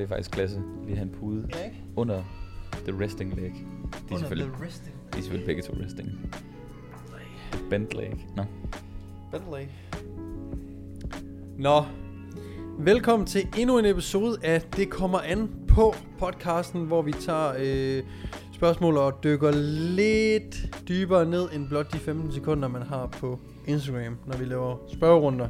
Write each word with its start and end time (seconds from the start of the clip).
her 0.00 0.06
det 0.06 0.12
er 0.12 0.16
faktisk 0.16 0.30
klasse. 0.30 0.62
Lige 0.84 0.96
have 0.96 1.08
en 1.08 1.14
pude 1.20 1.48
Ja, 1.54 1.64
ikke? 1.64 1.76
under 1.96 2.22
the 2.88 3.04
resting 3.04 3.34
leg. 3.34 3.44
De 3.44 3.48
er 3.50 4.00
Under 4.10 4.18
selvfølgelig, 4.18 4.52
the 4.54 4.64
resting. 4.66 4.94
de 5.12 5.18
er 5.18 5.22
selvfølgelig 5.22 5.46
begge 5.46 5.62
to 5.62 5.72
resting. 5.84 6.08
Nej. 6.08 7.60
Bent 7.70 7.94
leg. 7.94 8.26
Nå. 8.36 8.42
Bentley. 9.32 9.66
Nå. 11.58 11.82
Velkommen 12.78 13.26
til 13.26 13.48
endnu 13.58 13.78
en 13.78 13.84
episode 13.84 14.36
af 14.42 14.62
Det 14.62 14.90
kommer 14.90 15.18
an 15.18 15.50
på 15.68 15.94
podcasten, 16.18 16.84
hvor 16.84 17.02
vi 17.02 17.12
tager 17.12 17.52
øh, 17.58 18.02
spørgsmål 18.52 18.96
og 18.96 19.24
dykker 19.24 19.50
lidt 19.96 20.56
dybere 20.88 21.26
ned 21.26 21.48
end 21.54 21.68
blot 21.68 21.92
de 21.92 21.98
15 21.98 22.32
sekunder, 22.32 22.68
man 22.68 22.82
har 22.82 23.06
på 23.06 23.38
Instagram, 23.66 24.16
når 24.26 24.36
vi 24.36 24.44
laver 24.44 24.76
spørgerunder. 24.92 25.48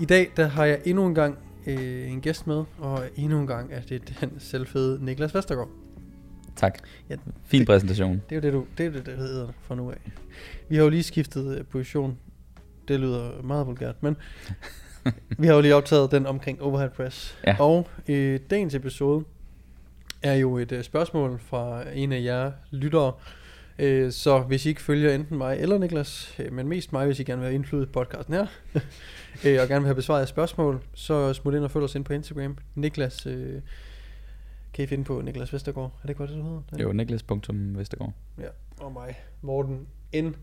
I 0.00 0.04
dag 0.04 0.30
der 0.36 0.46
har 0.46 0.64
jeg 0.64 0.80
endnu 0.84 1.06
en 1.06 1.14
gang 1.14 1.38
øh, 1.66 2.10
en 2.12 2.20
gæst 2.20 2.46
med, 2.46 2.64
og 2.78 3.02
endnu 3.16 3.40
en 3.40 3.46
gang 3.46 3.72
er 3.72 3.80
det 3.80 4.16
den 4.20 4.32
selvfede 4.40 5.04
Niklas 5.04 5.34
Vestergaard. 5.34 5.68
Tak. 6.56 6.78
Ja, 7.10 7.16
Fin 7.44 7.60
det- 7.60 7.68
præsentation. 7.68 8.22
Det 8.30 8.32
er 8.32 8.36
jo 8.36 8.40
det, 8.42 8.52
du, 8.52 8.64
det, 8.78 8.86
er 8.86 8.90
det, 8.90 9.06
det 9.06 9.16
hedder 9.18 9.48
fra 9.62 9.74
nu 9.74 9.90
af. 9.90 9.96
Vi 10.68 10.76
har 10.76 10.82
jo 10.82 10.88
lige 10.90 11.02
skiftet 11.02 11.58
øh, 11.58 11.64
position. 11.64 12.18
Det 12.88 13.00
lyder 13.00 13.42
meget 13.42 13.66
vulgært, 13.66 14.02
men 14.02 14.16
vi 15.38 15.46
har 15.46 15.54
jo 15.54 15.60
lige 15.60 15.74
optaget 15.74 16.10
den 16.10 16.26
omkring 16.26 16.62
overhead 16.62 16.90
press. 16.90 17.38
Ja. 17.46 17.56
Og 17.60 17.88
øh, 18.08 18.40
dagens 18.50 18.74
episode 18.74 19.24
er 20.22 20.34
jo 20.34 20.58
et 20.58 20.72
øh, 20.72 20.82
spørgsmål 20.84 21.38
fra 21.38 21.82
en 21.94 22.12
af 22.12 22.22
jer 22.22 22.52
lyttere. 22.70 23.12
Øh, 23.80 24.12
så 24.12 24.40
hvis 24.40 24.66
I 24.66 24.68
ikke 24.68 24.82
følger 24.82 25.14
enten 25.14 25.38
mig 25.38 25.58
eller 25.58 25.78
Niklas, 25.78 26.34
øh, 26.38 26.52
men 26.52 26.68
mest 26.68 26.92
mig, 26.92 27.06
hvis 27.06 27.20
I 27.20 27.24
gerne 27.24 27.40
vil 27.40 27.46
have 27.46 27.54
indflydelse 27.54 27.92
på 27.92 28.00
podcasten 28.00 28.34
her, 28.34 28.46
øh, 29.44 29.62
og 29.62 29.68
gerne 29.68 29.80
vil 29.80 29.84
have 29.86 29.94
besvaret 29.94 30.18
jeres 30.18 30.28
spørgsmål, 30.28 30.82
så 30.94 31.32
smut 31.32 31.54
ind 31.54 31.64
og 31.64 31.70
følg 31.70 31.84
os 31.84 31.94
ind 31.94 32.04
på 32.04 32.12
Instagram. 32.12 32.58
Niklas, 32.74 33.26
øh, 33.26 33.62
kan 34.72 34.84
I 34.84 34.86
finde 34.86 35.04
på 35.04 35.20
Niklas 35.20 35.52
Vestergaard. 35.52 36.00
Er 36.02 36.06
det 36.06 36.16
godt, 36.16 36.30
det 36.30 36.38
du 36.38 36.42
hedder? 36.42 36.62
Jo, 36.80 36.92
Niklas.Vestergaard. 36.92 38.12
Ja, 38.38 38.48
og 38.80 38.92
mig. 38.92 39.18
Morten 39.42 39.86
N 40.16 40.34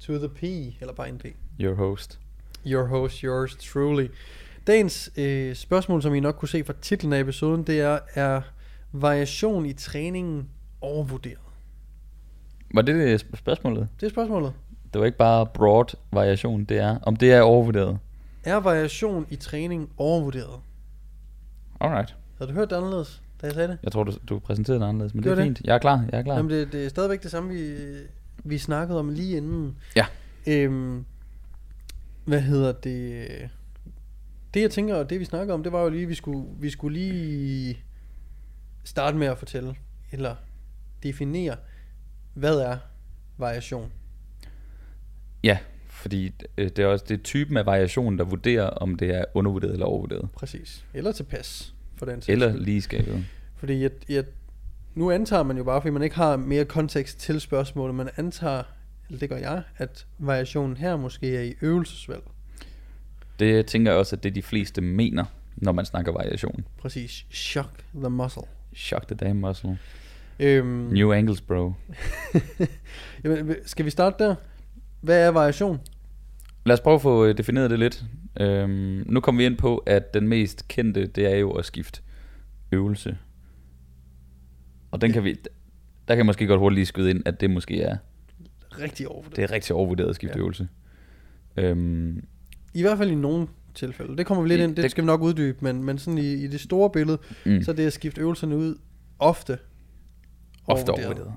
to 0.00 0.18
the 0.18 0.28
P, 0.28 0.42
eller 0.80 0.94
bare 0.94 1.08
en 1.08 1.18
P. 1.18 1.24
Your 1.60 1.74
host. 1.74 2.20
Your 2.66 2.84
host, 2.84 3.18
yours 3.18 3.56
truly. 3.56 4.06
Dagens 4.66 5.10
øh, 5.16 5.54
spørgsmål, 5.54 6.02
som 6.02 6.14
I 6.14 6.20
nok 6.20 6.34
kunne 6.34 6.48
se 6.48 6.64
fra 6.64 6.74
titlen 6.80 7.12
af 7.12 7.20
episoden, 7.20 7.62
det 7.62 7.80
er, 7.80 7.98
er 8.14 8.42
variation 8.92 9.66
i 9.66 9.72
træningen 9.72 10.48
overvurderet? 10.80 11.51
Var 12.74 12.82
det 12.82 12.94
det 12.94 13.22
sp- 13.24 13.36
spørgsmålet? 13.36 13.88
Det 14.00 14.06
er 14.06 14.10
spørgsmålet. 14.10 14.52
Det 14.92 15.00
var 15.00 15.06
ikke 15.06 15.18
bare 15.18 15.46
broad 15.46 15.84
variation, 16.12 16.64
det 16.64 16.78
er, 16.78 16.98
om 17.02 17.16
det 17.16 17.32
er 17.32 17.40
overvurderet. 17.40 17.98
Er 18.44 18.56
variation 18.56 19.26
i 19.30 19.36
træning 19.36 19.90
overvurderet? 19.96 20.60
Alright. 21.80 22.16
Har 22.38 22.46
du 22.46 22.52
hørt 22.52 22.70
det 22.70 22.76
anderledes, 22.76 23.22
da 23.40 23.46
jeg 23.46 23.54
sagde 23.54 23.68
det? 23.68 23.78
Jeg 23.82 23.92
tror, 23.92 24.04
du, 24.04 24.12
du 24.28 24.38
præsenterede 24.38 24.80
det 24.80 24.86
anderledes, 24.86 25.14
men 25.14 25.22
Det 25.22 25.30
det, 25.30 25.32
er 25.32 25.36
det. 25.36 25.44
fint. 25.44 25.60
Jeg 25.64 25.74
er 25.74 25.78
klar, 25.78 26.04
jeg 26.12 26.18
er 26.18 26.22
klar. 26.22 26.36
Jamen, 26.36 26.50
det, 26.50 26.72
det 26.72 26.84
er 26.84 26.88
stadigvæk 26.88 27.22
det 27.22 27.30
samme, 27.30 27.52
vi, 27.54 27.74
vi 28.44 28.58
snakkede 28.58 28.98
om 28.98 29.08
lige 29.08 29.36
inden. 29.36 29.76
Ja. 29.96 30.06
Øhm, 30.46 31.04
hvad 32.24 32.40
hedder 32.40 32.72
det? 32.72 33.26
Det 34.54 34.60
jeg 34.60 34.70
tænker, 34.70 34.94
og 34.94 35.10
det 35.10 35.20
vi 35.20 35.24
snakker 35.24 35.54
om, 35.54 35.62
det 35.62 35.72
var 35.72 35.82
jo 35.82 35.88
lige, 35.88 36.06
vi 36.06 36.14
skulle, 36.14 36.44
vi 36.58 36.70
skulle 36.70 36.98
lige 36.98 37.78
starte 38.84 39.16
med 39.16 39.26
at 39.26 39.38
fortælle, 39.38 39.74
eller 40.12 40.34
definere, 41.02 41.56
hvad 42.34 42.58
er 42.60 42.76
variation? 43.38 43.92
Ja, 45.44 45.58
fordi 45.88 46.32
øh, 46.58 46.68
det 46.68 46.78
er 46.78 46.86
også 46.86 47.04
det 47.08 47.18
er 47.18 47.22
typen 47.22 47.56
af 47.56 47.66
variation, 47.66 48.18
der 48.18 48.24
vurderer, 48.24 48.66
om 48.66 48.94
det 48.96 49.10
er 49.14 49.24
undervurderet 49.34 49.72
eller 49.72 49.86
overvurderet. 49.86 50.28
Præcis. 50.36 50.84
Eller 50.94 51.12
tilpas, 51.12 51.74
for 51.96 52.06
den 52.06 52.14
sags 52.14 52.28
Eller 52.28 52.50
skyld. 52.52 52.64
lige 52.64 52.82
skabet. 52.82 53.24
Fordi 53.56 53.82
jeg, 53.82 53.90
jeg, 54.08 54.24
nu 54.94 55.10
antager 55.10 55.42
man 55.42 55.56
jo 55.56 55.64
bare, 55.64 55.80
fordi 55.80 55.90
man 55.92 56.02
ikke 56.02 56.16
har 56.16 56.36
mere 56.36 56.64
kontekst 56.64 57.18
til 57.20 57.40
spørgsmålet, 57.40 57.94
man 57.94 58.08
antager, 58.16 58.62
eller 59.08 59.18
det 59.18 59.28
gør 59.28 59.36
jeg, 59.36 59.62
at 59.76 60.06
variationen 60.18 60.76
her 60.76 60.96
måske 60.96 61.36
er 61.36 61.42
i 61.42 61.54
øvelsesvalg. 61.60 62.22
Det 63.38 63.66
tænker 63.66 63.90
jeg 63.92 63.98
også, 63.98 64.16
at 64.16 64.22
det 64.22 64.34
de 64.34 64.42
fleste 64.42 64.80
mener, 64.80 65.24
når 65.56 65.72
man 65.72 65.84
snakker 65.84 66.12
variation. 66.12 66.64
Præcis. 66.78 67.26
Shock 67.30 67.84
the 67.94 68.10
muscle. 68.10 68.42
Shock 68.74 69.06
the 69.06 69.16
damn 69.16 69.40
muscle. 69.40 69.78
Øhm, 70.40 70.66
New 70.92 71.12
angles, 71.12 71.40
bro. 71.40 71.72
jamen, 73.24 73.54
skal 73.66 73.84
vi 73.84 73.90
starte 73.90 74.24
der? 74.24 74.34
Hvad 75.00 75.26
er 75.26 75.28
variation? 75.30 75.80
Lad 76.66 76.74
os 76.74 76.80
prøve 76.80 76.94
at 76.94 77.02
få 77.02 77.26
øh, 77.26 77.36
defineret 77.38 77.70
det 77.70 77.78
lidt. 77.78 78.04
Øhm, 78.40 79.04
nu 79.06 79.20
kommer 79.20 79.38
vi 79.40 79.46
ind 79.46 79.56
på, 79.56 79.76
at 79.76 80.14
den 80.14 80.28
mest 80.28 80.68
kendte, 80.68 81.06
det 81.06 81.32
er 81.32 81.36
jo 81.36 81.50
at 81.50 81.64
skifte 81.64 82.00
øvelse. 82.72 83.18
Og 84.90 85.00
den 85.00 85.12
kan 85.12 85.24
vi, 85.24 85.32
der 86.08 86.14
kan 86.14 86.16
jeg 86.18 86.26
måske 86.26 86.46
godt 86.46 86.60
hurtigt 86.60 86.74
lige 86.76 86.86
skyde 86.86 87.10
ind, 87.10 87.22
at 87.26 87.40
det 87.40 87.50
måske 87.50 87.82
er, 87.82 87.96
Rigtig 88.80 89.08
overvurderet. 89.08 89.36
det 89.36 89.42
er 89.44 89.50
rigtig 89.52 89.74
overvurderet 89.76 90.08
at 90.08 90.14
skifte 90.14 90.36
Ja. 90.38 90.40
øvelse. 90.42 90.68
Øhm, 91.56 92.24
I 92.74 92.82
hvert 92.82 92.98
fald 92.98 93.10
i 93.10 93.14
nogle 93.14 93.46
tilfælde. 93.74 94.16
Det 94.16 94.26
kommer 94.26 94.42
vi 94.42 94.48
lidt 94.48 94.60
I- 94.60 94.64
ind, 94.64 94.76
det, 94.76 94.82
det- 94.82 94.90
skal 94.90 95.02
vi 95.04 95.06
nok 95.06 95.20
uddybe, 95.22 95.58
men, 95.60 95.84
men 95.84 95.98
sådan 95.98 96.18
i, 96.18 96.32
i 96.32 96.46
det 96.46 96.60
store 96.60 96.90
billede, 96.90 97.18
mm, 97.46 97.62
så 97.62 97.70
er 97.70 97.74
det 97.74 97.86
at 97.86 97.92
skifte 97.92 98.20
øvelserne 98.20 98.56
ud 98.56 98.74
ofte 99.18 99.58
ofte 100.66 100.90
overvurderet. 100.90 101.32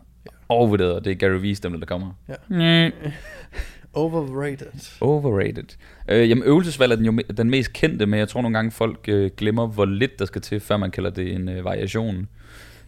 Overvurderet, 0.50 0.94
og 0.94 1.06
det 1.06 1.12
er 1.12 1.16
Gary 1.16 1.40
Vee 1.42 1.56
stemme, 1.56 1.80
der 1.80 1.86
kommer. 1.86 2.12
Ja. 2.30 2.90
Mm. 2.90 2.94
Overrated. 3.94 4.98
Overrated. 5.02 5.78
Øh, 6.10 6.30
jamen 6.30 6.44
øvelsesvalg 6.44 6.92
er 6.92 6.96
den 6.96 7.06
jo 7.06 7.12
me- 7.12 7.34
den 7.34 7.50
mest 7.50 7.74
kendte, 7.74 8.06
men 8.06 8.20
jeg 8.20 8.30
tror 8.30 8.42
nogle 8.42 8.58
gange 8.58 8.72
folk 8.72 9.00
øh, 9.08 9.32
glemmer, 9.38 9.68
hvor 9.68 9.86
lidt 9.86 10.20
der 10.20 10.26
skal 10.26 10.42
til, 10.42 10.60
før 10.60 10.78
man 10.78 10.92
kalder 10.92 11.10
det 11.10 11.34
en 11.34 11.50
øh, 11.50 11.66
variation. 11.66 12.28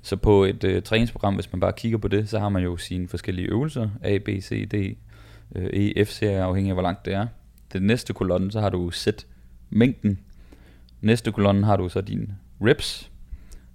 Så 0.01 0.15
på 0.15 0.43
et 0.43 0.63
øh, 0.63 0.81
træningsprogram, 0.81 1.35
hvis 1.35 1.51
man 1.53 1.59
bare 1.59 1.73
kigger 1.77 1.97
på 1.97 2.07
det, 2.07 2.29
så 2.29 2.39
har 2.39 2.49
man 2.49 2.63
jo 2.63 2.77
sine 2.77 3.07
forskellige 3.07 3.47
øvelser, 3.47 3.89
A, 4.03 4.17
B, 4.17 4.27
C, 4.41 4.69
D, 4.69 4.97
øh, 5.55 5.69
E, 5.73 6.05
F, 6.05 6.09
serie 6.09 6.41
afhængig 6.41 6.69
af 6.69 6.75
hvor 6.75 6.83
langt 6.83 7.05
det 7.05 7.13
er. 7.13 7.27
Den 7.73 7.81
næste 7.83 8.13
kolonne, 8.13 8.51
så 8.51 8.61
har 8.61 8.69
du 8.69 8.91
sæt 8.91 9.25
mængden. 9.69 10.19
Næste 11.01 11.31
kolonne 11.31 11.65
har 11.65 11.77
du 11.77 11.89
så 11.89 12.01
din 12.01 12.31
reps. 12.61 13.11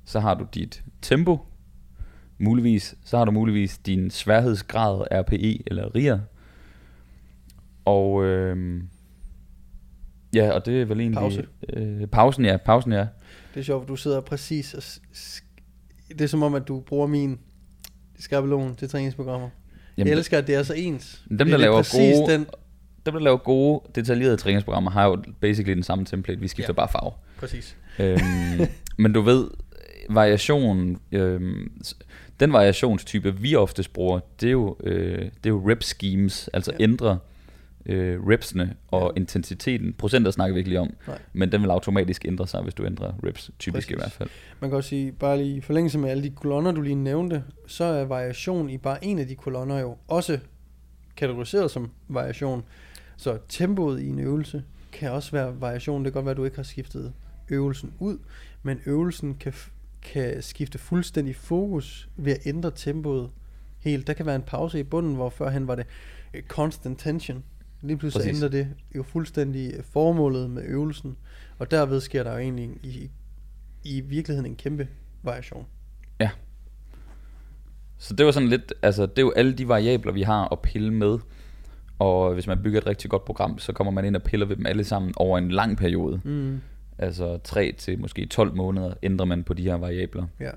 Så 0.05 0.21
har 0.21 0.35
du 0.35 0.47
dit 0.55 0.83
tempo. 1.03 1.39
Muligvis, 2.43 2.95
så 3.05 3.19
har 3.19 3.25
du 3.25 3.31
muligvis 3.31 3.79
din 3.79 4.11
sværhedsgrad, 4.11 5.03
RPE 5.13 5.63
eller 5.67 5.95
RIA. 5.95 6.19
Og 7.85 8.25
øh, 8.25 8.83
ja, 10.35 10.51
og 10.51 10.67
det 10.67 10.81
er 10.83 10.85
vel 10.85 11.01
egentlig... 11.01 11.19
Pause. 11.19 11.47
Øh, 11.73 12.07
pausen, 12.07 12.45
ja. 12.45 12.57
Pausen, 12.57 12.93
ja. 12.93 13.07
Det 13.55 13.61
er 13.61 13.65
sjovt, 13.65 13.89
du 13.89 13.97
sidder 13.97 14.21
præcis 14.21 14.75
og... 14.75 14.83
Det 16.09 16.21
er 16.21 16.27
som 16.29 16.43
om, 16.43 16.55
at 16.55 16.69
du 16.69 16.81
bruger 16.81 17.07
min 17.07 17.39
skabelon 18.19 18.75
til 18.77 18.89
træningsprogrammer. 18.89 19.49
Jamen, 19.97 20.09
jeg 20.11 20.17
elsker, 20.19 20.39
at 20.39 20.47
det 20.47 20.55
er 20.55 20.63
så 20.63 20.75
ens. 20.75 21.23
Dem, 21.29 21.39
der 21.39 21.45
det 21.45 21.53
er 21.53 21.57
laver 21.59 21.93
gode- 22.23 22.33
Den, 22.33 22.47
dem, 23.07 23.15
der 23.15 23.21
laver 23.21 23.37
gode, 23.37 23.81
detaljerede 23.95 24.37
træningsprogrammer, 24.37 24.91
har 24.91 25.05
jo 25.07 25.23
basically 25.41 25.75
den 25.75 25.83
samme 25.83 26.05
template. 26.05 26.41
Vi 26.41 26.49
skifter 26.49 26.73
Ja. 26.73 26.77
bare 26.77 26.89
farve. 26.93 27.13
præcis. 27.39 27.77
øhm, 27.99 28.21
men 28.99 29.13
du 29.13 29.21
ved, 29.21 29.49
variation, 30.11 31.01
øhm, 31.13 31.73
den 32.43 32.53
variationstype, 32.53 33.37
vi 33.37 33.55
oftest 33.55 33.93
bruger, 33.93 34.21
det 34.41 34.47
er 34.47 34.51
jo, 34.53 34.77
øh, 34.85 35.19
det 35.19 35.47
er 35.47 35.51
jo 35.51 35.71
rep 35.71 35.83
schemes, 35.83 36.49
altså 36.53 36.73
Ja. 36.79 36.85
ændre 36.85 37.19
øh, 37.87 38.21
repsene 38.29 38.75
og 38.89 39.13
Ja. 39.17 39.21
intensiteten. 39.21 39.93
Procenter 39.95 40.31
snakker 40.31 40.55
vi 40.55 40.59
ikke 40.59 40.71
lige 40.71 40.81
om, 40.81 40.91
Nej. 41.07 41.19
men 41.33 41.53
den 41.53 41.63
vil 41.63 41.71
automatisk 41.71 42.25
ændre 42.25 42.47
sig, 42.47 42.63
hvis 42.63 42.75
du 42.75 42.85
ændrer 42.87 43.13
reps, 43.27 43.51
typisk 43.59 43.75
Præcis. 43.75 43.91
i 43.91 43.95
hvert 43.95 44.13
fald. 44.13 44.29
Man 44.61 44.71
kan 44.71 44.77
også 44.77 44.89
sige, 44.89 45.13
bare 45.13 45.39
lige 45.39 45.57
i 45.57 45.61
forlængelse 45.61 45.99
med 45.99 46.11
alle 46.11 46.23
de 46.23 46.31
kolonner, 46.31 46.73
du 46.73 46.81
lige 46.81 46.95
nævnte, 46.95 47.45
så 47.67 47.85
er 47.85 48.05
variation 48.05 48.71
i 48.71 48.79
bare 48.79 49.05
en 49.05 49.19
af 49.19 49.27
de 49.29 49.35
kolonner 49.35 49.79
jo 49.81 49.97
også 50.09 50.39
kategoriseret 51.17 51.71
som 51.71 51.91
variation. 52.09 52.65
Så 53.17 53.39
tempoet 53.49 54.01
i 54.01 54.09
en 54.09 54.19
øvelse 54.19 54.63
kan 54.93 55.11
også 55.11 55.33
være 55.33 55.61
variation. 55.61 56.05
Det 56.05 56.13
kan 56.13 56.19
godt 56.19 56.25
være, 56.25 56.31
at 56.31 56.37
du 56.37 56.45
ikke 56.45 56.57
har 56.57 56.63
skiftet 56.63 57.13
øvelsen 57.51 57.93
ud, 57.99 58.19
men 58.63 58.81
øvelsen 58.87 59.35
kan, 59.41 59.53
kan 60.03 60.43
skifte 60.43 60.79
fuldstændig 60.79 61.37
fokus 61.37 62.09
ved 62.17 62.33
at 62.33 62.47
ændre 62.47 62.71
tempoet 62.75 63.31
helt. 63.79 64.07
Der 64.07 64.13
kan 64.13 64.27
være 64.27 64.37
en 64.37 64.43
pause 64.43 64.81
i 64.81 64.83
bunden, 64.83 65.15
hvor 65.15 65.31
førhen 65.31 65.69
var 65.69 65.75
det 65.75 65.87
øh, 66.35 66.43
constant 66.43 66.99
tension. 66.99 67.45
Lige 67.81 67.97
pludselig 67.97 68.25
Præcis. 68.25 68.43
ændrer 68.43 68.49
det 68.49 68.69
jo 68.97 69.03
fuldstændig 69.03 69.75
øh, 69.75 69.85
formålet 69.85 70.51
med 70.51 70.63
øvelsen, 70.67 71.17
og 71.59 71.71
derved 71.71 72.01
sker 72.01 72.23
der 72.23 72.33
jo 72.33 72.39
egentlig 72.39 72.71
i, 72.83 73.11
i 73.85 74.01
virkeligheden 74.01 74.51
en 74.51 74.57
kæmpe 74.57 74.89
variation. 75.23 75.67
Så 78.03 78.15
det 78.15 78.27
var 78.27 78.33
sådan 78.33 78.49
lidt, 78.49 78.75
altså 78.83 79.07
det 79.07 79.19
er 79.19 79.23
jo 79.23 79.33
alle 79.37 79.53
de 79.53 79.69
variabler, 79.69 80.13
vi 80.13 80.23
har 80.23 80.49
at 80.53 80.61
pille 80.61 80.95
med. 80.95 81.19
Og 81.99 82.35
hvis 82.35 82.47
man 82.47 82.63
bygger 82.63 82.81
et 82.81 82.87
rigtig 82.87 83.11
godt 83.11 83.25
program, 83.25 83.59
så 83.59 83.73
kommer 83.73 83.91
man 83.91 84.05
ind 84.05 84.17
og 84.17 84.23
piller 84.23 84.47
ved 84.47 84.57
dem 84.57 84.67
alle 84.67 84.85
sammen 84.85 85.13
over 85.17 85.39
en 85.39 85.51
lang 85.51 85.77
periode. 85.77 86.21
Mm. 86.25 86.61
Altså 86.99 87.39
3 87.45 87.75
til 87.79 87.99
måske 87.99 88.27
12 88.27 88.57
måneder 88.57 88.95
ændrer 89.03 89.27
man 89.27 89.45
på 89.45 89.55
de 89.55 89.63
her 89.63 89.75
variabler. 89.75 90.27
Ja. 90.41 90.51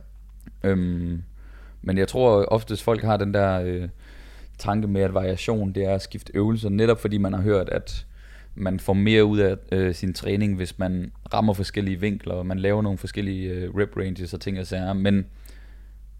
Øhm, 0.63 1.23
men 1.81 1.97
jeg 1.97 2.07
tror 2.07 2.45
oftest 2.45 2.83
folk 2.83 3.03
har 3.03 3.17
den 3.17 3.33
der 3.33 3.61
øh, 3.61 3.89
tanke 4.57 4.87
med, 4.87 5.01
at 5.01 5.13
variation 5.13 5.71
det 5.71 5.85
er 5.85 5.95
at 5.95 6.01
skifte 6.01 6.31
øvelser, 6.35 6.69
netop 6.69 7.01
fordi 7.01 7.17
man 7.17 7.33
har 7.33 7.41
hørt, 7.41 7.69
at 7.69 8.05
man 8.55 8.79
får 8.79 8.93
mere 8.93 9.25
ud 9.25 9.37
af 9.37 9.55
øh, 9.71 9.95
sin 9.95 10.13
træning, 10.13 10.55
hvis 10.55 10.79
man 10.79 11.11
rammer 11.33 11.53
forskellige 11.53 11.99
vinkler, 11.99 12.33
og 12.33 12.45
man 12.45 12.59
laver 12.59 12.81
nogle 12.81 12.97
forskellige 12.97 13.49
øh, 13.49 13.75
rep 13.75 13.97
ranges 13.97 14.33
og 14.33 14.41
ting 14.41 14.59
og 14.59 14.67
sager. 14.67 14.93
Men 14.93 15.25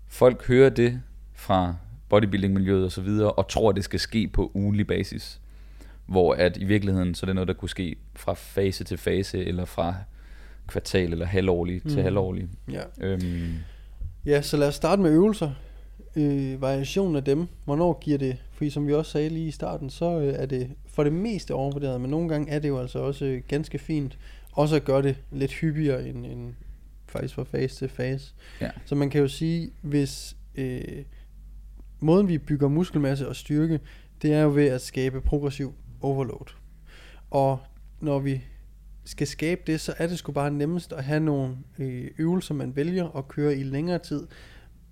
folk 0.08 0.48
hører 0.48 0.70
det 0.70 1.02
fra 1.34 1.76
bodybuilding-miljøet 2.10 2.86
og 2.86 2.92
så 2.92 3.02
videre, 3.02 3.32
og 3.32 3.48
tror, 3.48 3.70
at 3.70 3.76
det 3.76 3.84
skal 3.84 4.00
ske 4.00 4.28
på 4.28 4.52
ugenlig 4.54 4.88
basis. 4.88 5.42
Hvor 6.06 6.34
at 6.34 6.58
i 6.58 6.64
virkeligheden, 6.64 7.16
så 7.16 7.24
er 7.24 7.26
det 7.26 7.36
noget, 7.36 7.48
der 7.48 7.54
kunne 7.54 7.70
ske 7.70 7.96
fra 8.16 8.34
fase 8.34 8.84
til 8.84 8.98
fase, 8.98 9.46
eller 9.46 9.66
fra 9.66 9.96
kvartal 10.68 11.12
eller 11.12 11.26
halvårlig 11.26 11.82
mm. 11.84 11.90
til 11.90 12.04
halvårlig. 12.04 12.48
Ja. 12.72 12.82
Øhm, 13.02 13.54
ja, 14.26 14.42
så 14.42 14.58
lad 14.58 14.68
os 14.68 14.76
starte 14.76 15.02
med 15.02 15.12
øvelser. 15.12 15.52
Øh, 16.16 16.62
variationen 16.62 17.16
af 17.16 17.24
dem. 17.24 17.48
Hvornår 17.66 18.00
giver 18.00 18.18
det? 18.18 18.38
Fordi 18.52 18.70
som 18.70 18.88
vi 18.88 18.94
også 18.94 19.12
sagde 19.12 19.30
lige 19.30 19.48
i 19.48 19.52
starten, 19.52 19.90
så 19.90 20.20
øh, 20.20 20.34
er 20.34 20.46
det 20.46 20.70
for 20.88 21.04
det 21.04 21.14
meste 21.14 21.54
overvurderet, 21.54 22.02
men 22.02 22.10
nogle 22.10 22.30
gange 22.30 22.52
er 22.52 22.60
det 22.60 22.68
jo 22.68 22.80
altså 22.80 23.00
også 23.00 23.26
øh, 23.26 23.42
ganske 23.48 23.80
fint. 23.80 24.18
Også 24.52 24.76
at 24.76 24.86
gøre 24.86 25.02
det 25.02 25.16
lidt 25.32 25.54
hyppigere 25.54 26.08
end, 26.08 26.26
end 26.26 26.54
faktisk 27.08 27.36
fra 27.36 27.44
fase 27.44 27.76
til 27.76 27.90
fase. 27.90 28.34
Ja. 28.62 28.70
Så 28.86 28.96
man 28.96 29.10
kan 29.10 29.22
jo 29.22 29.28
sige, 29.28 29.72
hvis 29.82 30.36
øh, 30.56 30.82
måden 32.00 32.28
vi 32.28 32.38
bygger 32.38 32.68
muskelmasse 32.68 33.28
og 33.28 33.36
styrke, 33.36 33.80
det 34.22 34.34
er 34.34 34.42
jo 34.42 34.50
ved 34.50 34.68
at 34.68 34.82
skabe 34.82 35.22
progressiv 35.22 35.74
overload. 36.06 36.54
Og 37.32 37.60
når 38.00 38.20
vi 38.20 38.42
skal 39.06 39.28
skabe 39.28 39.62
det, 39.68 39.82
så 39.82 39.94
er 39.98 40.08
det 40.08 40.18
sgu 40.18 40.32
bare 40.32 40.52
nemmest 40.52 40.94
at 40.94 41.04
have 41.04 41.20
nogle 41.20 41.58
øh, 41.80 42.12
øvelser, 42.18 42.54
man 42.54 42.76
vælger 42.76 43.18
at 43.18 43.28
køre 43.28 43.56
i 43.56 43.64
længere 43.64 44.00
tid, 44.00 44.28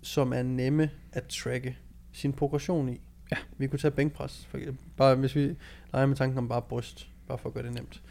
som 0.02 0.34
er 0.34 0.44
nemme 0.44 0.90
at 1.12 1.24
tracke 1.24 1.78
sin 2.12 2.34
progression 2.34 2.90
i. 2.90 3.02
Ja. 3.32 3.38
Vi 3.58 3.68
kunne 3.68 3.80
tage 3.80 3.92
bænkpres, 3.92 4.46
for 4.50 4.58
eksempel. 4.58 4.86
bare 4.98 5.16
hvis 5.16 5.36
vi 5.36 5.56
leger 5.94 6.06
med 6.06 6.16
tanken 6.16 6.38
om 6.38 6.48
bare 6.48 6.62
bryst, 6.62 7.10
bare 7.28 7.38
for 7.38 7.50
at 7.50 7.54
gøre 7.54 7.64
det 7.64 7.74
nemt. 7.74 8.02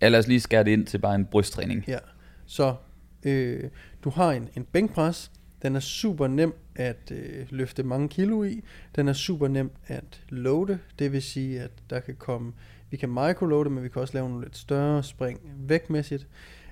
ja, 0.00 0.08
lad 0.08 0.18
os 0.18 0.28
lige 0.28 0.40
skære 0.40 0.64
det 0.64 0.70
ind 0.70 0.86
til 0.86 0.98
bare 0.98 1.14
en 1.14 1.26
brysttræning. 1.26 1.84
Ja, 1.88 1.98
så 2.46 2.74
øh, 3.22 3.70
du 4.04 4.10
har 4.10 4.32
en, 4.32 4.48
en 4.56 4.64
bænkpres, 4.64 5.30
den 5.62 5.76
er 5.76 5.80
super 5.80 6.26
nem 6.26 6.54
at 6.76 7.10
øh, 7.10 7.46
løfte 7.50 7.82
mange 7.82 8.08
kilo 8.08 8.44
i, 8.44 8.62
den 8.96 9.08
er 9.08 9.12
super 9.12 9.48
nem 9.48 9.70
at 9.86 10.24
loade, 10.28 10.78
det 10.98 11.12
vil 11.12 11.22
sige, 11.22 11.60
at 11.60 11.70
der 11.90 12.00
kan 12.00 12.14
komme, 12.16 12.52
vi 12.90 12.96
kan 12.96 13.08
microloade, 13.08 13.70
men 13.70 13.84
vi 13.84 13.88
kan 13.88 14.02
også 14.02 14.14
lave 14.14 14.28
nogle 14.28 14.44
lidt 14.44 14.56
større 14.56 15.02
spring 15.02 15.40
vægtmæssigt. 15.56 16.28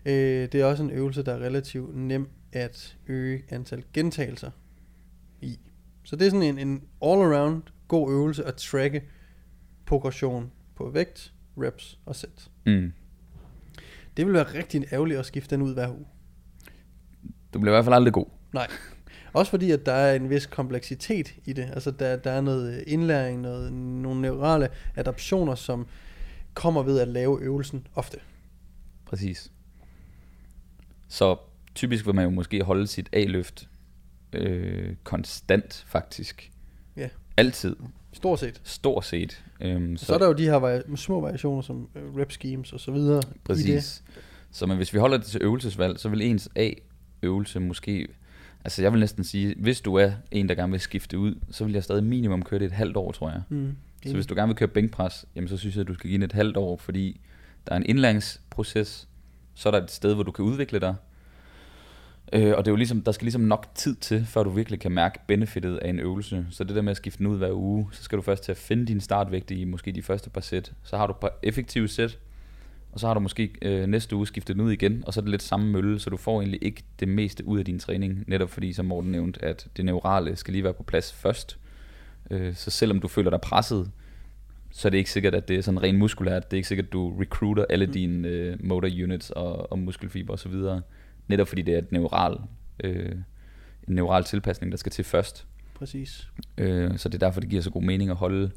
Øh, 0.07 0.13
det 0.53 0.55
er 0.55 0.65
også 0.65 0.83
en 0.83 0.91
øvelse, 0.91 1.23
der 1.23 1.35
er 1.35 1.39
relativt 1.39 1.97
nem 1.97 2.29
at 2.53 2.97
øge 3.07 3.43
antal 3.49 3.85
gentagelser 3.93 4.51
i. 5.41 5.59
Så 6.03 6.17
det 6.17 6.27
er 6.27 6.31
sådan 6.31 6.59
en, 6.59 6.69
en 6.69 6.83
all-around 7.05 7.73
god 7.89 8.13
øvelse 8.13 8.45
at 8.45 8.55
tracke 8.55 9.03
progression 9.87 10.51
på 10.77 10.91
vægt, 10.91 11.33
reps 11.59 11.99
og 12.07 12.17
sæt. 12.17 12.51
Mm. 12.67 12.93
Det 14.17 14.27
vil 14.27 14.35
være 14.35 14.55
rigtig 14.55 14.85
ærgerligt 14.93 15.19
at 15.19 15.27
skifte 15.27 15.57
den 15.57 15.63
ud 15.63 15.75
hver 15.75 15.91
uge. 15.91 16.07
Du 17.55 17.59
bliver 17.59 17.73
i 17.73 17.77
hvert 17.77 17.85
fald 17.85 17.95
aldrig 17.95 18.13
god. 18.13 18.27
Nej. 18.53 18.67
Også 19.33 19.51
fordi, 19.51 19.71
at 19.71 19.87
der 19.87 19.93
er 19.93 20.15
en 20.15 20.31
vis 20.31 20.47
kompleksitet 20.47 21.35
i 21.45 21.53
det. 21.53 21.71
Altså, 21.73 21.91
der, 21.91 22.17
der 22.17 22.31
er 22.31 22.41
noget 22.41 22.85
indlæring, 22.87 23.41
noget, 23.41 23.73
nogle 23.73 24.21
neurale 24.21 24.69
adaptioner, 24.97 25.55
som 25.55 25.87
kommer 26.55 26.83
ved 26.83 27.01
at 27.01 27.09
lave 27.09 27.41
øvelsen 27.43 27.87
ofte. 27.95 28.19
Præcis. 29.07 29.53
Så 31.09 31.37
typisk 31.75 32.07
vil 32.07 32.15
man 32.15 32.25
jo 32.25 32.31
måske 32.31 32.63
holde 32.63 32.87
sit 32.87 33.09
A-løft 33.13 33.69
øh, 34.33 34.95
konstant, 35.05 35.85
faktisk. 35.89 36.53
Ja. 36.97 37.09
Altid. 37.37 37.77
Stort 38.13 38.41
set. 38.41 38.61
Stort 38.65 39.05
set. 39.05 39.45
Øhm, 39.61 39.97
Så, 39.97 40.07
så 40.07 40.15
er 40.15 40.19
der 40.19 40.27
jo 40.27 40.33
de 40.33 40.45
her 40.45 40.97
små 40.97 41.21
variationer, 41.21 41.63
som 41.63 41.89
øh, 41.95 42.17
rep 42.17 42.33
schemes 42.33 42.73
og 42.73 42.81
så 42.81 42.93
videre. 42.93 43.23
Præcis. 43.45 44.03
Så 44.51 44.67
men 44.67 44.77
hvis 44.77 44.95
vi 44.95 44.99
holder 44.99 45.17
det 45.17 45.27
til 45.27 45.43
øvelsesvalg, 45.43 45.99
så 45.99 46.09
vil 46.09 46.23
ens 46.23 46.49
A-øvelse 46.57 47.61
måske... 47.61 48.09
Altså 48.65 48.83
jeg 48.83 48.93
vil 48.93 49.01
næsten 49.01 49.25
sige, 49.25 49.55
hvis 49.59 49.81
du 49.81 49.95
er 49.95 50.11
en, 50.31 50.49
der 50.49 50.55
gerne 50.55 50.71
vil 50.71 50.81
skifte 50.81 51.19
ud, 51.19 51.35
så 51.51 51.65
vil 51.65 51.73
jeg 51.73 51.85
stadig 51.85 52.05
minimum 52.05 52.43
køre 52.43 52.61
det 52.61 52.67
et 52.67 52.73
halvt 52.73 52.97
år, 52.97 53.13
tror 53.13 53.31
jeg. 53.31 53.43
Mm. 53.49 53.77
Så 54.07 54.15
hvis 54.15 54.27
du 54.27 54.35
gerne 54.35 54.49
vil 54.49 54.57
køre 54.57 54.69
bænkpres, 54.69 55.27
jamen 55.37 55.49
så 55.49 55.57
synes 55.57 55.75
jeg, 55.77 55.81
at 55.81 55.89
du 55.89 55.95
skal 55.95 56.11
give 56.11 56.19
den 56.19 56.23
et 56.23 56.33
halvt 56.33 56.57
år, 56.57 56.77
fordi 56.77 57.21
der 57.67 57.73
er 57.73 57.77
en 57.77 57.87
indlæringsproces, 57.87 59.09
så 59.55 59.69
er 59.69 59.71
der 59.71 59.83
et 59.83 59.91
sted, 59.91 60.15
hvor 60.15 60.23
du 60.23 60.31
kan 60.31 60.45
udvikle 60.45 60.81
dig. 60.81 60.95
Øh, 62.33 62.53
og 62.57 62.65
det 62.65 62.69
er 62.69 62.73
jo 62.73 62.77
ligesom, 62.77 63.03
der 63.03 63.13
skal 63.13 63.25
ligesom 63.25 63.41
nok 63.41 63.67
tid 63.75 63.97
til, 63.97 64.27
før 64.27 64.43
du 64.43 64.51
virkelig 64.51 64.81
kan 64.81 64.93
mærke 64.93 65.19
benefitet 65.27 65.77
af 65.77 65.89
en 65.89 65.99
øvelse. 65.99 66.47
Så 66.51 66.65
det 66.65 66.77
der 66.77 66.83
med 66.83 66.91
at 66.91 66.97
skifte 66.97 67.19
den 67.19 67.27
ud 67.27 67.39
hver 67.39 67.53
uge, 67.53 67.89
så 67.93 68.03
skal 68.03 68.19
du 68.19 68.23
først 68.23 68.43
til 68.43 68.53
at 68.53 68.59
finde 68.59 68.87
din 68.87 69.01
startvægt 69.01 69.51
i 69.51 69.65
måske 69.65 69.93
de 69.93 70.03
første 70.03 70.31
par 70.31 70.41
sæt. 70.41 70.73
Så 70.85 70.97
har 70.97 71.07
du 71.07 71.11
et 71.11 71.17
par 71.17 71.33
effektive 71.43 71.89
sæt, 71.89 72.19
og 72.93 73.01
så 73.01 73.07
har 73.07 73.15
du 73.15 73.21
måske 73.21 73.51
øh, 73.63 73.87
næste 73.87 74.17
uge 74.17 74.27
skiftet 74.27 74.57
den 74.57 74.65
ud 74.65 74.73
igen, 74.73 75.03
og 75.07 75.15
så 75.15 75.21
er 75.21 75.23
det 75.23 75.31
lidt 75.31 75.43
samme 75.43 75.73
mølle, 75.73 76.01
så 76.01 76.11
du 76.11 76.17
får 76.17 76.41
egentlig 76.41 76.65
ikke 76.65 76.83
det 77.01 77.09
meste 77.09 77.47
ud 77.47 77.59
af 77.59 77.65
din 77.65 77.79
træning, 77.79 78.25
netop 78.27 78.51
fordi, 78.51 78.73
som 78.73 78.87
Morten 78.87 79.13
nævnte, 79.13 79.45
at 79.45 79.67
det 79.77 79.85
neurale 79.85 80.37
skal 80.37 80.53
lige 80.53 80.65
være 80.65 80.75
på 80.75 80.83
plads 80.83 81.13
først. 81.13 81.59
Øh, 82.31 82.55
så 82.55 82.71
selvom 82.71 83.01
du 83.01 83.09
føler 83.09 83.31
dig 83.31 83.41
presset, 83.41 83.91
så 84.71 84.89
er 84.89 84.91
det 84.91 84.99
ikke 84.99 85.11
sikkert, 85.11 85.35
at 85.35 85.49
det 85.49 85.57
er 85.59 85.63
sådan 85.63 85.83
rent 85.83 85.99
muskulært. 85.99 86.51
Det 86.51 86.57
er 86.57 86.59
ikke 86.59 86.69
sikkert, 86.69 86.87
at 86.87 86.93
du 86.93 87.19
recruiter 87.21 87.65
alle 87.71 87.87
Mm. 87.87 87.93
dine 87.93 88.29
øh, 88.29 88.57
motor 88.65 88.89
units 89.03 89.31
og, 89.31 89.73
og 89.73 89.79
muskelfiber 89.79 90.33
osv. 90.33 90.53
Netop 91.29 91.49
fordi 91.49 91.63
det 91.63 91.75
er 91.75 91.79
et 91.79 91.93
neural, 91.93 92.37
øh, 92.85 93.13
en 93.89 93.95
neural 93.95 94.25
tilpasning, 94.25 94.73
der 94.73 94.79
skal 94.79 94.93
til 94.93 95.05
først. 95.05 95.47
Præcis. 95.75 96.29
Øh, 96.59 96.99
så 96.99 97.09
det 97.09 97.15
er 97.23 97.27
derfor, 97.27 97.41
det 97.41 97.51
giver 97.51 97.63
så 97.63 97.71
god 97.71 97.83
mening 97.83 98.11
at 98.11 98.17
holde 98.17 98.51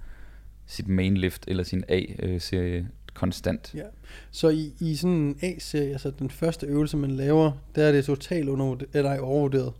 sit 0.66 0.88
main 0.88 1.18
lift 1.18 1.46
eller 1.48 1.64
sin 1.64 1.84
A-serie 1.88 2.88
konstant. 3.14 3.76
Ja. 3.76 3.84
Så 4.32 4.50
i, 4.50 4.74
i 4.80 4.96
sådan 4.96 5.16
en 5.16 5.40
A-serie, 5.42 5.92
altså 5.92 6.12
den 6.12 6.30
første 6.30 6.66
øvelse, 6.66 6.98
man 6.98 7.12
laver, 7.12 7.52
der 7.76 7.84
er 7.84 7.92
det 7.92 8.06
totalt 8.06 8.50
undervurderet, 8.50 8.96
eller 8.96 9.20
overvurderet 9.20 9.74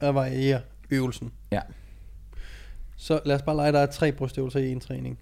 at 0.00 0.14
variere 0.14 0.60
øvelsen. 0.90 1.32
Ja. 1.50 1.60
Så 2.96 3.20
lad 3.24 3.36
os 3.36 3.42
bare 3.42 3.56
lege, 3.56 3.72
der 3.72 3.78
er 3.78 3.86
tre 3.86 4.12
brystøvelser 4.12 4.60
i 4.60 4.72
en 4.72 4.80
træning. 4.80 5.18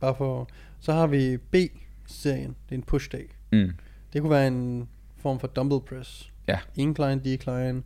Bare 0.00 0.14
for, 0.14 0.48
så 0.80 0.92
har 0.92 1.06
vi 1.06 1.36
B-serien, 1.36 2.56
det 2.68 2.74
er 2.74 2.74
en 2.74 2.82
push 2.82 3.12
day. 3.12 3.30
Mm. 3.52 3.72
Det 4.12 4.20
kunne 4.20 4.30
være 4.30 4.46
en 4.46 4.88
form 5.16 5.40
for 5.40 5.46
dumbbell 5.46 5.80
press. 5.80 6.32
Ja. 6.48 6.58
Incline, 6.76 7.20
decline, 7.24 7.82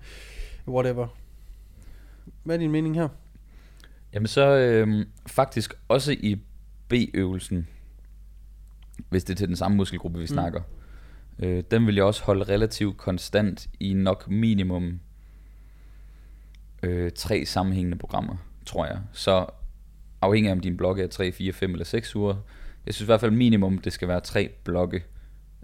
whatever. 0.69 1.07
Hvad 2.43 2.55
er 2.55 2.59
din 2.59 2.71
mening 2.71 2.95
her? 2.95 3.09
Jamen 4.13 4.27
så 4.27 4.57
øh, 4.57 5.07
faktisk 5.27 5.75
også 5.89 6.13
i 6.13 6.41
B-øvelsen, 6.89 7.69
hvis 9.09 9.25
det 9.25 9.33
er 9.35 9.37
til 9.37 9.49
den 9.49 9.57
samme 9.57 9.77
muskelgruppe, 9.77 10.19
vi 10.19 10.23
Mm. 10.23 10.25
mm. 10.25 10.27
snakker, 10.35 10.61
øh, 11.39 11.65
den 11.71 11.87
vil 11.87 11.95
jeg 11.95 12.05
også 12.05 12.25
holde 12.25 12.45
relativt 12.45 12.97
konstant 12.97 13.69
i 13.81 13.93
nok 13.95 14.29
minimum 14.31 15.01
øh, 16.83 17.11
tre 17.13 17.47
sammenhængende 17.47 17.99
programmer, 17.99 18.37
tror 18.67 18.87
jeg. 18.87 19.01
Så 19.13 19.47
afhængig 20.23 20.49
af 20.51 20.53
om 20.55 20.61
din 20.61 20.77
blok 20.77 20.99
er 20.99 21.07
3, 21.07 21.33
4, 21.33 21.53
5 21.53 21.73
eller 21.73 21.85
6 21.85 22.17
uger, 22.17 22.35
jeg 22.87 22.95
synes 22.95 23.07
i 23.07 23.11
hvert 23.11 23.21
fald 23.21 23.31
minimum, 23.31 23.79
det 23.79 23.93
skal 23.93 24.09
være 24.09 24.21
tre 24.21 24.51
blokke. 24.65 25.05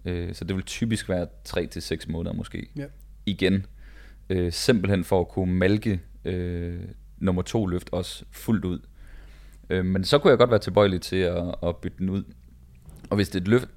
Øh, 0.04 0.34
så 0.34 0.44
det 0.44 0.56
vil 0.56 0.64
typisk 0.64 1.08
være 1.08 1.26
3 1.44 1.66
til 1.66 1.82
6 1.82 2.08
måneder 2.08 2.34
måske. 2.34 2.68
Ja. 2.76 2.84
Igen. 3.26 3.66
Øh, 4.30 4.52
simpelthen 4.52 5.04
for 5.04 5.20
at 5.20 5.28
kunne 5.28 5.54
malke 5.54 6.00
øh, 6.24 6.80
nummer 7.18 7.42
to 7.42 7.66
løft 7.66 7.88
også 7.92 8.24
fuldt 8.30 8.64
ud. 8.64 8.78
Øh, 9.70 9.84
men 9.84 10.04
så 10.04 10.18
kunne 10.18 10.30
jeg 10.30 10.38
godt 10.38 10.50
være 10.50 10.58
tilbøjelig 10.60 11.00
til 11.00 11.16
at, 11.16 11.54
at 11.62 11.76
bytte 11.76 11.98
den 11.98 12.10
ud. 12.10 12.24
Og 13.10 13.16
hvis 13.16 13.28
det 13.28 13.34
er 13.38 13.40
et 13.42 13.48
løft, 13.48 13.68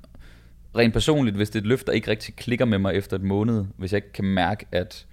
rent 0.78 0.94
personligt, 0.94 1.36
hvis 1.36 1.50
det 1.50 1.60
er 1.60 1.64
et 1.64 1.68
løft, 1.68 1.88
der 1.88 1.94
ikke 1.94 2.12
rigtig 2.12 2.36
klikker 2.36 2.66
med 2.66 2.78
mig 2.80 2.94
efter 2.96 3.18
et 3.18 3.24
måned, 3.24 3.66
hvis 3.78 3.94
jeg 3.94 3.98
ikke 3.98 4.12
kan 4.14 4.26
mærke, 4.26 4.66
at 4.72 5.06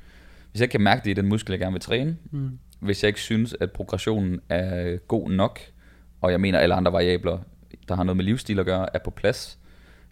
hvis 0.51 0.61
jeg 0.61 0.65
ikke 0.65 0.73
kan 0.73 0.81
mærke 0.81 1.05
det 1.05 1.11
i 1.11 1.15
den 1.15 1.27
muskel, 1.27 1.53
jeg 1.53 1.61
gerne 1.61 1.73
vil 1.73 1.81
træne, 1.81 2.17
Mm. 2.31 2.59
hvis 2.81 3.03
jeg 3.03 3.09
ikke 3.09 3.21
synes, 3.21 3.57
at 3.61 3.71
progressionen 3.73 4.41
er 4.49 4.97
god 4.97 5.31
nok, 5.31 5.61
og 6.21 6.31
jeg 6.33 6.41
mener, 6.41 6.59
at 6.59 6.63
alle 6.63 6.75
andre 6.75 6.93
variabler, 6.93 7.39
der 7.89 7.95
har 7.97 8.05
noget 8.05 8.17
med 8.17 8.25
livsstil 8.25 8.59
at 8.59 8.67
gøre, 8.67 8.87
er 8.95 8.99
på 9.05 9.11
plads, 9.11 9.59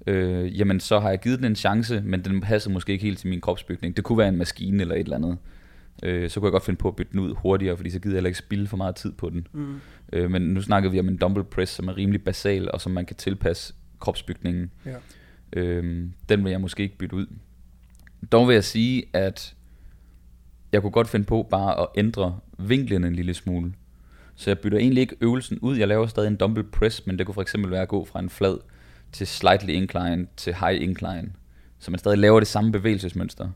øh, 0.07 0.59
jamen 0.59 0.81
så 0.81 1.01
har 1.01 1.09
jeg 1.11 1.19
givet 1.21 1.39
den 1.39 1.47
en 1.47 1.57
chance, 1.57 2.03
men 2.05 2.25
den 2.25 2.41
passer 2.41 2.71
måske 2.71 2.93
ikke 2.93 3.05
helt 3.05 3.19
til 3.19 3.29
min 3.29 3.41
kropsbygning. 3.41 3.97
Det 3.97 4.05
kunne 4.05 4.19
være 4.19 4.29
en 4.29 4.37
maskine 4.37 4.81
eller 4.81 4.95
et 4.95 5.01
eller 5.01 5.17
andet. 5.17 5.39
Øh, 6.03 6.31
så 6.31 6.41
kunne 6.41 6.47
jeg 6.47 6.53
godt 6.53 6.65
finde 6.65 6.79
på 6.79 6.89
at 6.89 6.97
bytte 6.97 7.13
den 7.13 7.21
ud 7.21 7.35
hurtigere, 7.35 7.77
fordi 7.77 7.91
så 7.91 7.99
gider 7.99 8.15
jeg 8.15 8.17
heller 8.17 8.29
ikke 8.29 8.39
spilde 8.39 8.67
for 8.67 8.77
meget 8.77 8.97
tid 8.97 9.13
på 9.13 9.31
den. 9.31 9.47
Mm. 9.53 9.81
Øh, 10.13 10.31
men 10.31 10.43
nu 10.43 10.61
snakkede 10.63 10.93
vi 10.93 11.01
om 11.01 11.09
en 11.09 11.17
dumbbell 11.17 11.45
press, 11.45 11.73
som 11.73 11.89
er 11.89 11.97
rimelig 11.97 12.25
basal, 12.25 12.71
og 12.73 12.81
som 12.81 12.93
man 12.93 13.07
kan 13.07 13.17
tilpasse 13.17 13.75
kropsbygningen. 13.99 14.71
Ja. 14.87 14.95
Øh, 15.53 16.07
den 16.29 16.45
vil 16.45 16.51
jeg 16.51 16.61
måske 16.61 16.83
ikke 16.83 16.99
bytte 16.99 17.17
ud. 17.17 17.27
Dog 18.33 18.49
vil 18.49 18.55
jeg 18.55 18.65
sige, 18.65 19.05
at 19.13 19.55
jeg 20.73 20.83
kunne 20.83 20.91
godt 20.91 21.09
finde 21.09 21.27
på 21.27 21.47
bare 21.51 21.81
at 21.81 21.87
ændre 21.97 22.39
vinklen 22.59 23.05
en 23.05 23.15
lille 23.15 23.35
smule. 23.35 23.73
Så 24.35 24.51
jeg 24.51 24.59
bytter 24.59 24.79
egentlig 24.79 25.01
ikke 25.01 25.17
øvelsen 25.21 25.59
ud. 25.59 25.77
Jeg 25.77 25.89
laver 25.89 26.07
stadig 26.07 26.29
en 26.29 26.37
dumbbell 26.37 26.67
press, 26.67 27.07
men 27.07 27.19
det 27.19 27.27
kunne 27.27 27.35
for 27.35 27.43
eksempel 27.43 27.71
være 27.71 27.83
at 27.83 27.89
gå 27.89 28.05
fra 28.05 28.19
en 28.21 28.31
flad 28.31 28.59
til 29.13 29.27
slightly 29.27 29.71
incline 29.71 30.27
til 30.37 30.55
high 30.55 30.83
incline. 30.83 31.33
Så 31.79 31.91
man 31.91 31.99
stadig 31.99 32.19
laver 32.19 32.41
det 32.41 32.49
samme 32.49 32.73
bevægelsesmønster, 32.73 33.49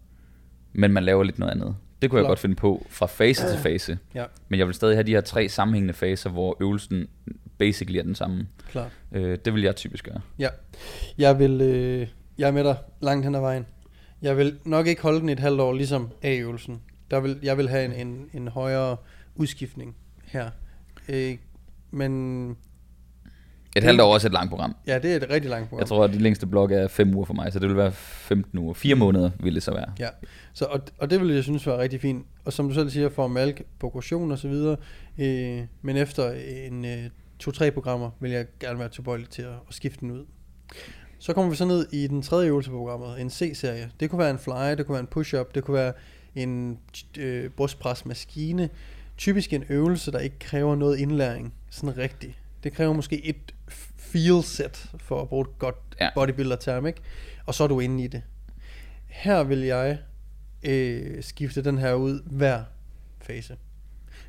men 0.72 0.92
man 0.92 1.04
laver 1.04 1.22
lidt 1.22 1.38
noget 1.38 1.52
andet. 1.52 1.76
Det 2.02 2.10
kunne 2.10 2.18
jeg 2.18 2.22
Klart. 2.22 2.30
godt 2.30 2.38
finde 2.38 2.56
på 2.56 2.86
fra 2.90 3.06
fase 3.06 3.48
til 3.48 3.58
fase. 3.58 3.98
Ja. 4.14 4.24
Men 4.48 4.58
jeg 4.58 4.66
vil 4.66 4.74
stadig 4.74 4.96
have 4.96 5.02
de 5.06 5.10
her 5.10 5.20
tre 5.20 5.48
sammenhængende 5.48 5.94
faser, 5.94 6.30
hvor 6.30 6.56
øvelsen 6.60 7.08
basically 7.66 7.98
er 7.98 8.02
den 8.02 8.14
samme. 8.14 8.46
Klar. 8.70 8.90
Øh, 9.12 9.38
det 9.44 9.54
vil 9.54 9.62
jeg 9.62 9.76
typisk 9.76 10.04
gøre. 10.04 10.20
Jeg 11.18 11.38
vil, 11.38 11.60
øh, 11.60 12.06
jeg 12.38 12.48
er 12.48 12.52
med 12.52 12.64
dig 12.64 12.76
langt 13.02 13.24
hen 13.24 13.34
ad 13.34 13.40
vejen. 13.40 13.66
Jeg 14.22 14.36
vil 14.36 14.58
nok 14.64 14.86
ikke 14.86 15.02
holde 15.02 15.20
den 15.20 15.28
et 15.28 15.40
halvt 15.40 15.60
år, 15.60 15.72
ligesom 15.72 16.10
A-øvelsen. 16.22 16.80
Der 17.10 17.20
vil, 17.20 17.38
jeg 17.42 17.58
vil 17.58 17.68
have 17.68 17.84
en, 17.84 18.06
en, 18.06 18.28
en 18.34 18.48
højere 18.48 18.96
udskiftning 19.34 19.96
her. 20.24 20.50
Øh, 21.08 21.36
men 21.90 22.50
Et 23.76 23.82
halvt 23.82 24.00
år 24.00 24.08
er 24.10 24.14
også 24.14 24.26
et 24.26 24.32
langt 24.32 24.50
program. 24.50 24.76
ja, 24.86 24.98
det 24.98 25.12
er 25.12 25.16
et 25.16 25.26
rigtig 25.30 25.50
langt 25.50 25.68
program. 25.68 25.80
Jeg 25.80 25.88
tror, 25.88 26.04
at 26.04 26.12
de 26.12 26.18
længste 26.18 26.46
blok 26.46 26.72
er 26.72 26.88
5 26.88 27.14
uger 27.14 27.24
for 27.24 27.34
mig, 27.34 27.52
så 27.52 27.58
det 27.58 27.68
vil 27.68 27.76
være 27.76 27.92
15 27.92 28.58
uger. 28.58 28.74
4 28.74 28.94
måneder 28.94 29.30
vil 29.40 29.54
det 29.54 29.62
så 29.62 29.74
være. 29.74 29.92
Ja, 29.98 30.08
så, 30.52 30.64
og, 30.64 30.80
og 30.98 31.10
det 31.10 31.20
vil 31.20 31.34
jeg 31.34 31.42
synes 31.42 31.66
var 31.66 31.78
rigtig 31.78 32.00
fint. 32.00 32.26
Og 32.44 32.52
som 32.52 32.68
du 32.68 32.74
selv 32.74 32.90
siger, 32.90 33.08
for 33.08 33.26
malk, 33.26 33.62
progression 33.78 34.32
og 34.32 34.38
så 34.38 34.48
videre. 34.48 34.76
Øh, 35.18 35.60
men 35.82 35.96
efter 35.96 36.32
en 36.68 36.84
øh, 36.84 37.04
to-tre 37.42 37.70
programmer 37.70 38.10
vil 38.20 38.30
jeg 38.30 38.46
gerne 38.60 38.78
være 38.78 38.88
tilbøjelig 38.88 39.28
til 39.28 39.42
at, 39.42 39.52
at 39.68 39.74
skifte 39.74 40.00
den 40.00 40.10
ud. 40.10 40.26
Så 41.18 41.32
kommer 41.32 41.50
vi 41.50 41.56
så 41.56 41.64
ned 41.64 41.86
i 41.92 42.06
den 42.06 42.22
tredje 42.22 42.48
øvelse 42.48 42.70
på 42.70 42.76
programmet, 42.76 43.20
en 43.20 43.30
C-serie. 43.30 43.90
Det 44.00 44.10
kunne 44.10 44.18
være 44.18 44.30
en 44.30 44.38
fly, 44.38 44.76
det 44.76 44.86
kunne 44.86 44.92
være 44.92 45.00
en 45.00 45.06
push-up, 45.06 45.54
det 45.54 45.64
kunne 45.64 45.74
være 45.74 45.92
en 46.34 46.78
øh, 47.18 47.50
brystpresmaskine. 47.50 48.68
Typisk 49.16 49.52
en 49.52 49.64
øvelse, 49.68 50.12
der 50.12 50.18
ikke 50.18 50.38
kræver 50.38 50.74
noget 50.76 50.98
indlæring, 50.98 51.54
sådan 51.70 51.96
rigtigt. 51.98 52.38
Det 52.64 52.72
kræver 52.72 52.92
måske 52.92 53.26
et 53.26 53.54
feel 53.96 54.42
set, 54.42 54.90
for 54.98 55.22
at 55.22 55.28
bruge 55.28 55.42
et 55.50 55.58
godt 55.58 55.76
Ja. 56.00 56.08
bodybuilder-term, 56.14 56.86
ikke? 56.86 57.00
Og 57.46 57.54
så 57.54 57.64
er 57.64 57.68
du 57.68 57.80
inde 57.80 58.04
i 58.04 58.06
det. 58.06 58.22
Her 59.06 59.42
vil 59.44 59.58
jeg 59.58 59.98
øh, 60.62 61.22
skifte 61.22 61.64
den 61.64 61.78
her 61.78 61.94
ud 61.94 62.22
hver 62.26 62.62
fase, 63.20 63.56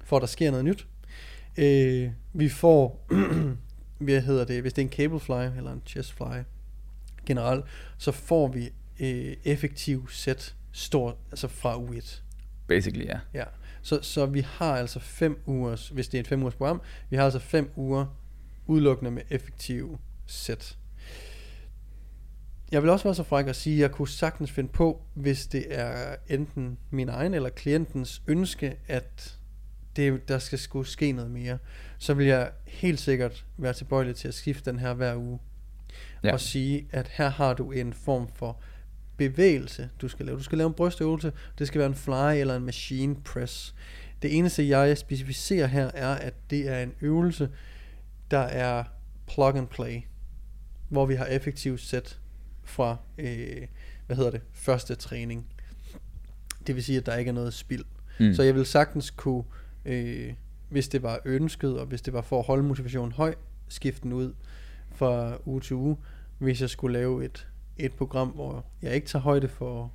for 0.03 0.15
at 0.17 0.21
der 0.21 0.27
sker 0.27 0.51
noget 0.51 0.65
nyt. 0.65 0.87
Øh, 1.57 2.11
vi 2.33 2.49
får, 2.49 3.07
hvad 3.97 4.21
hedder 4.21 4.45
det, 4.45 4.61
hvis 4.61 4.73
det 4.73 4.81
er 4.81 4.85
en 4.85 4.91
cable 4.91 5.19
fly 5.19 5.57
eller 5.57 5.71
en 5.71 5.81
chest 5.85 6.13
fly 6.13 6.43
generelt, 7.25 7.65
så 7.97 8.11
får 8.11 8.47
vi 8.47 8.69
øh, 8.99 9.35
effektiv 9.43 10.09
sæt 10.09 10.55
stor, 10.71 11.17
altså 11.31 11.47
fra 11.47 11.77
u 11.77 11.93
1. 11.93 12.23
Basically, 12.67 13.05
ja. 13.05 13.19
Ja. 13.33 13.43
Så, 13.81 13.99
så 14.01 14.25
vi 14.25 14.39
har 14.39 14.75
altså 14.75 14.99
fem 14.99 15.43
ugers, 15.45 15.89
hvis 15.89 16.07
det 16.07 16.17
er 16.17 16.19
et 16.19 16.27
fem 16.27 16.41
ugers 16.41 16.55
program, 16.55 16.81
vi 17.09 17.15
har 17.15 17.23
altså 17.23 17.39
fem 17.39 17.71
uger 17.75 18.05
udelukkende 18.67 19.11
med 19.11 19.21
effektiv 19.29 19.99
sæt. 20.25 20.77
Jeg 22.71 22.81
vil 22.81 22.89
også 22.89 23.03
være 23.03 23.15
så 23.15 23.23
fræk 23.23 23.47
at 23.47 23.55
sige, 23.55 23.75
at 23.75 23.81
jeg 23.81 23.91
kunne 23.91 24.07
sagtens 24.07 24.51
finde 24.51 24.69
på, 24.69 25.01
hvis 25.13 25.47
det 25.47 25.65
er 25.69 26.15
enten 26.27 26.77
min 26.91 27.09
egen 27.09 27.33
eller 27.33 27.49
klientens 27.49 28.21
ønske, 28.27 28.75
at 28.87 29.39
det, 29.95 30.27
der 30.27 30.39
skal 30.39 30.59
skulle 30.59 30.87
ske 30.87 31.11
noget 31.11 31.31
mere, 31.31 31.57
så 31.97 32.13
vil 32.13 32.25
jeg 32.25 32.51
helt 32.67 32.99
sikkert 32.99 33.45
være 33.57 33.73
tilbøjelig 33.73 34.15
til 34.15 34.27
at 34.27 34.33
skifte 34.33 34.71
den 34.71 34.79
her 34.79 34.93
hver 34.93 35.15
uge. 35.15 35.39
Ja. 36.23 36.33
Og 36.33 36.39
sige, 36.39 36.87
at 36.91 37.07
her 37.07 37.29
har 37.29 37.53
du 37.53 37.71
en 37.71 37.93
form 37.93 38.27
for 38.35 38.59
bevægelse, 39.17 39.89
du 40.01 40.07
skal 40.07 40.25
lave. 40.25 40.37
Du 40.37 40.43
skal 40.43 40.57
lave 40.57 40.67
en 40.67 40.73
brystøvelse, 40.73 41.31
det 41.59 41.67
skal 41.67 41.79
være 41.79 41.87
en 41.87 41.95
fly 41.95 42.39
eller 42.39 42.55
en 42.55 42.65
machine 42.65 43.15
press. 43.15 43.75
Det 44.21 44.37
eneste, 44.37 44.69
jeg 44.69 44.97
specificerer 44.97 45.67
her, 45.67 45.91
er, 45.93 46.15
at 46.15 46.33
det 46.49 46.69
er 46.69 46.83
en 46.83 46.93
øvelse, 47.01 47.49
der 48.31 48.39
er 48.39 48.83
plug 49.27 49.57
and 49.57 49.67
play, 49.67 50.01
hvor 50.89 51.05
vi 51.05 51.15
har 51.15 51.25
effektivt 51.25 51.81
sæt 51.81 52.19
fra, 52.63 52.97
øh, 53.17 53.67
hvad 54.05 54.15
hedder 54.15 54.31
det, 54.31 54.41
første 54.51 54.95
træning. 54.95 55.45
Det 56.67 56.75
vil 56.75 56.83
sige, 56.83 56.97
at 56.97 57.05
der 57.05 57.15
ikke 57.15 57.29
er 57.29 57.33
noget 57.33 57.53
spild. 57.53 57.85
Mm. 58.19 58.33
Så 58.33 58.43
jeg 58.43 58.55
vil 58.55 58.65
sagtens 58.65 59.11
kunne, 59.11 59.43
øh, 59.85 60.33
hvis 60.69 60.87
det 60.87 61.03
var 61.03 61.19
ønsket, 61.25 61.79
og 61.79 61.85
hvis 61.85 62.01
det 62.01 62.13
var 62.13 62.21
for 62.21 62.39
at 62.39 62.45
holde 62.45 62.63
motivationen 62.63 63.11
høj, 63.11 63.35
skifte 63.67 64.03
den 64.03 64.13
ud 64.13 64.33
fra 64.91 65.37
uge 65.45 65.61
til 65.61 65.75
uge. 65.75 65.97
Hvis 66.37 66.61
jeg 66.61 66.69
skulle 66.69 66.99
lave 66.99 67.25
et, 67.25 67.47
et 67.77 67.93
program, 67.93 68.27
hvor 68.27 68.65
jeg 68.81 68.95
ikke 68.95 69.07
tager 69.07 69.23
højde 69.23 69.47
for, 69.47 69.91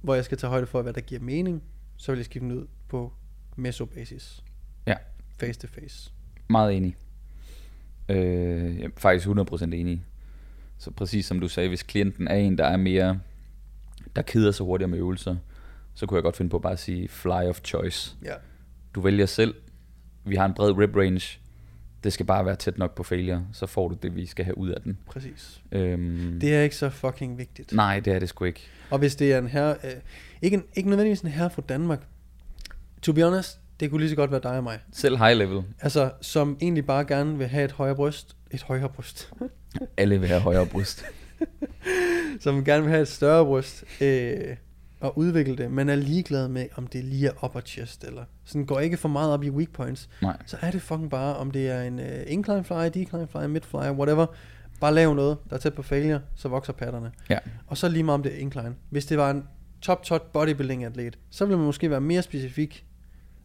hvor 0.00 0.14
jeg 0.14 0.24
skal 0.24 0.38
tage 0.38 0.50
højde 0.50 0.66
for, 0.66 0.82
hvad 0.82 0.92
der 0.92 1.00
giver 1.00 1.20
mening, 1.20 1.62
så 1.96 2.12
vil 2.12 2.18
jeg 2.18 2.24
skifte 2.24 2.48
den 2.48 2.58
ud 2.58 2.66
på 2.88 3.12
mesobasis. 3.56 4.44
Ja. 4.86 4.94
Face 5.38 5.60
to 5.60 5.66
face. 5.66 6.12
Meget 6.48 6.76
enig. 6.76 6.96
Øh, 8.08 8.78
jeg 8.78 8.84
er 8.84 8.90
faktisk 8.96 9.28
100% 9.28 9.64
enig. 9.64 10.04
Så 10.78 10.90
præcis 10.90 11.26
som 11.26 11.40
du 11.40 11.48
sagde, 11.48 11.68
hvis 11.68 11.82
klienten 11.82 12.28
er 12.28 12.34
en, 12.34 12.58
der 12.58 12.64
er 12.64 12.76
mere, 12.76 13.20
der 14.16 14.22
keder 14.22 14.50
sig 14.50 14.66
hurtigere 14.66 14.90
med 14.90 14.98
øvelser, 14.98 15.36
så 15.94 16.06
kunne 16.06 16.16
jeg 16.16 16.22
godt 16.22 16.36
finde 16.36 16.50
på 16.50 16.58
bare 16.58 16.72
at 16.72 16.78
sige 16.78 17.08
fly 17.08 17.48
of 17.48 17.60
choice. 17.64 18.16
Ja. 18.24 18.34
Du 18.94 19.00
vælger 19.00 19.26
selv. 19.26 19.54
Vi 20.24 20.36
har 20.36 20.46
en 20.46 20.54
bred 20.54 20.78
rib 20.78 20.96
range. 20.96 21.38
Det 22.04 22.12
skal 22.12 22.26
bare 22.26 22.44
være 22.46 22.56
tæt 22.56 22.78
nok 22.78 22.94
på 22.94 23.02
failure, 23.02 23.46
så 23.52 23.66
får 23.66 23.88
du 23.88 23.96
det, 24.02 24.16
vi 24.16 24.26
skal 24.26 24.44
have 24.44 24.58
ud 24.58 24.68
af 24.68 24.80
den. 24.82 24.98
Præcis. 25.06 25.60
Øhm, 25.72 26.38
Det 26.40 26.54
er 26.54 26.62
ikke 26.62 26.76
så 26.76 26.90
fucking 26.90 27.38
vigtigt. 27.38 27.72
Nej, 27.72 28.00
det 28.00 28.12
er 28.12 28.18
det 28.18 28.28
sgu 28.28 28.44
ikke. 28.44 28.60
Og 28.90 28.98
hvis 28.98 29.16
det 29.16 29.32
er 29.32 29.38
en 29.38 29.46
her, 29.48 29.70
øh, 29.70 29.90
ikke, 30.42 30.56
en, 30.56 30.64
ikke 30.74 30.88
nødvendigvis 30.88 31.20
en 31.20 31.28
her 31.28 31.48
fra 31.48 31.62
Danmark, 31.68 32.06
to 33.02 33.12
be 33.12 33.22
honest, 33.22 33.58
det 33.80 33.90
kunne 33.90 34.00
lige 34.00 34.10
så 34.10 34.16
godt 34.16 34.30
være 34.30 34.40
dig 34.42 34.56
og 34.56 34.62
mig. 34.62 34.78
Selv 34.92 35.16
high 35.18 35.36
level. 35.36 35.62
Altså, 35.80 36.10
som 36.20 36.56
egentlig 36.60 36.86
bare 36.86 37.04
gerne 37.04 37.38
vil 37.38 37.46
have 37.46 37.64
et 37.64 37.72
højere 37.72 37.94
bryst, 37.96 38.36
et 38.50 38.62
højere 38.62 38.88
bryst, 38.88 39.32
Alle 39.96 40.20
vil 40.20 40.28
have 40.28 40.40
højere 40.40 40.66
bryst. 40.66 41.04
som 42.40 42.64
gerne 42.64 42.82
vil 42.82 42.90
have 42.90 43.02
et 43.02 43.08
større 43.08 43.44
bryst, 43.44 43.84
øh, 44.00 44.56
og 45.02 45.18
udvikle 45.18 45.56
det, 45.56 45.70
men 45.70 45.88
er 45.88 45.96
ligeglad 45.96 46.48
med, 46.48 46.66
om 46.76 46.86
det 46.86 47.04
lige 47.04 47.28
er 47.28 47.44
upper 47.44 47.60
chest, 47.60 48.04
eller 48.04 48.24
sådan 48.44 48.66
går 48.66 48.80
ikke 48.80 48.96
for 48.96 49.08
meget 49.08 49.32
op 49.32 49.44
i 49.44 49.50
weak 49.50 49.70
points, 49.72 50.08
Nej. 50.22 50.36
så 50.46 50.56
er 50.60 50.70
det 50.70 50.82
fucking 50.82 51.10
bare, 51.10 51.36
om 51.36 51.50
det 51.50 51.70
er 51.70 51.82
en 51.82 51.98
uh, 51.98 52.04
incline 52.26 52.64
fly, 52.64 52.74
decline 52.74 53.28
fly, 53.28 53.44
mid 53.44 53.60
fly, 53.60 53.78
whatever, 53.78 54.26
bare 54.80 54.94
lav 54.94 55.14
noget, 55.14 55.38
der 55.50 55.56
er 55.56 55.60
tæt 55.60 55.74
på 55.74 55.82
failure, 55.82 56.20
så 56.34 56.48
vokser 56.48 56.72
patterne. 56.72 57.12
Ja. 57.30 57.38
Og 57.66 57.76
så 57.76 57.88
lige 57.88 58.02
meget 58.02 58.14
om 58.14 58.22
det 58.22 58.34
er 58.34 58.38
incline. 58.38 58.74
Hvis 58.90 59.06
det 59.06 59.18
var 59.18 59.30
en 59.30 59.44
top 59.80 60.02
top 60.02 60.32
bodybuilding 60.32 60.84
atlet, 60.84 61.18
så 61.30 61.44
ville 61.44 61.56
man 61.56 61.66
måske 61.66 61.90
være 61.90 62.00
mere 62.00 62.22
specifik. 62.22 62.86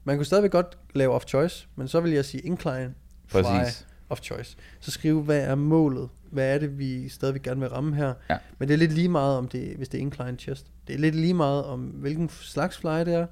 Man 0.04 0.16
kunne 0.16 0.26
stadigvæk 0.26 0.52
godt 0.52 0.78
lave 0.96 1.14
off 1.14 1.26
choice, 1.26 1.68
men 1.76 1.88
så 1.88 2.00
vil 2.00 2.12
jeg 2.12 2.26
sige 2.26 2.42
incline 2.42 2.94
fly 3.28 3.42
Præcis. 3.42 3.88
of 4.10 4.20
choice. 4.22 4.58
Så 4.80 4.92
skrive, 4.92 5.22
hvad 5.24 5.40
er 5.40 5.56
målet? 5.56 6.10
Hvad 6.32 6.56
er 6.56 6.60
det, 6.60 6.80
vi 6.80 7.10
stadigvæk 7.10 7.44
gerne 7.44 7.60
vil 7.60 7.70
ramme 7.70 7.96
her? 7.96 8.14
Ja. 8.30 8.38
Men 8.60 8.68
det 8.68 8.74
er 8.74 8.78
lidt 8.78 8.94
lige 8.94 9.10
meget, 9.10 9.38
om 9.38 9.48
det, 9.48 9.78
hvis 9.78 9.90
det 9.90 9.98
er 9.98 10.02
incline 10.02 10.38
chest. 10.38 10.68
Det 10.88 10.96
er 10.96 11.00
lidt 11.00 11.16
lige 11.16 11.34
meget, 11.34 11.66
om 11.66 11.82
hvilken 11.82 12.30
slags 12.30 12.78
fly 12.78 13.00
det 13.00 13.14
er. 13.14 13.28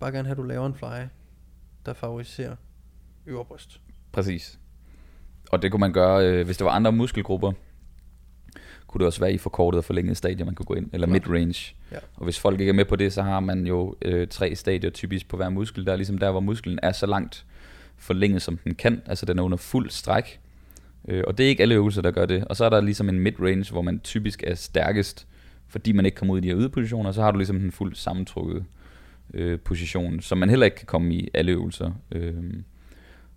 Bare 0.00 0.12
gerne 0.12 0.28
have, 0.28 0.32
at 0.32 0.36
du 0.38 0.42
laver 0.42 0.66
en 0.66 0.74
fly, 0.74 1.06
der 1.86 1.92
favoriserer 1.92 2.56
øvre 3.26 3.44
bryst. 3.44 3.80
Præcis. 4.12 4.58
Og 5.50 5.62
det 5.62 5.70
kunne 5.70 5.80
man 5.80 5.92
gøre, 5.92 6.26
øh, 6.26 6.44
hvis 6.44 6.56
der 6.56 6.64
var 6.64 6.72
andre 6.72 6.92
muskelgrupper, 6.92 7.52
kunne 8.86 8.98
det 8.98 9.06
også 9.06 9.20
være 9.20 9.32
i 9.32 9.38
forkortet 9.38 9.78
og 9.78 9.84
forlænget 9.84 10.16
stadier, 10.16 10.44
man 10.44 10.54
kunne 10.54 10.66
gå 10.66 10.74
ind, 10.74 10.90
eller 10.92 11.06
Klart. 11.06 11.22
mid-range. 11.22 11.74
Ja. 11.92 11.96
Og 12.14 12.24
hvis 12.24 12.40
folk 12.40 12.60
ikke 12.60 12.70
er 12.70 12.74
med 12.74 12.84
på 12.84 12.96
det, 12.96 13.12
så 13.12 13.22
har 13.22 13.40
man 13.40 13.66
jo 13.66 13.94
øh, 14.02 14.28
tre 14.28 14.54
stadier 14.54 14.90
typisk 14.90 15.28
på 15.28 15.36
hver 15.36 15.48
muskel. 15.48 15.86
Der 15.86 15.92
er 15.92 15.96
ligesom 15.96 16.18
der, 16.18 16.30
hvor 16.30 16.40
musklen 16.40 16.78
er 16.82 16.92
så 16.92 17.06
langt 17.06 17.46
forlænget, 17.96 18.42
som 18.42 18.56
den 18.56 18.74
kan. 18.74 19.02
Altså 19.06 19.26
den 19.26 19.38
er 19.38 19.42
under 19.42 19.56
fuld 19.56 19.90
stræk. 19.90 20.40
Øh, 21.08 21.24
og 21.26 21.38
det 21.38 21.44
er 21.44 21.48
ikke 21.48 21.62
alle 21.62 21.74
øvelser, 21.74 22.02
der 22.02 22.10
gør 22.10 22.26
det. 22.26 22.44
Og 22.44 22.56
så 22.56 22.64
er 22.64 22.68
der 22.70 22.80
ligesom 22.80 23.08
en 23.08 23.18
mid-range, 23.20 23.72
hvor 23.72 23.82
man 23.82 24.00
typisk 24.00 24.42
er 24.46 24.54
stærkest, 24.54 25.26
fordi 25.68 25.92
man 25.92 26.04
ikke 26.06 26.14
kommer 26.16 26.34
ud 26.34 26.38
i 26.38 26.42
de 26.42 26.48
her 26.48 26.56
yderpositioner. 26.58 27.12
Så 27.12 27.22
har 27.22 27.30
du 27.30 27.38
ligesom 27.38 27.60
den 27.60 27.72
fuldt 27.72 27.98
sammentrukket 27.98 28.64
øh, 29.34 29.58
position, 29.60 30.20
som 30.20 30.38
man 30.38 30.48
heller 30.50 30.64
ikke 30.64 30.76
kan 30.76 30.86
komme 30.86 31.14
i 31.14 31.28
alle 31.34 31.52
øvelser. 31.52 31.90
Øh, 32.12 32.34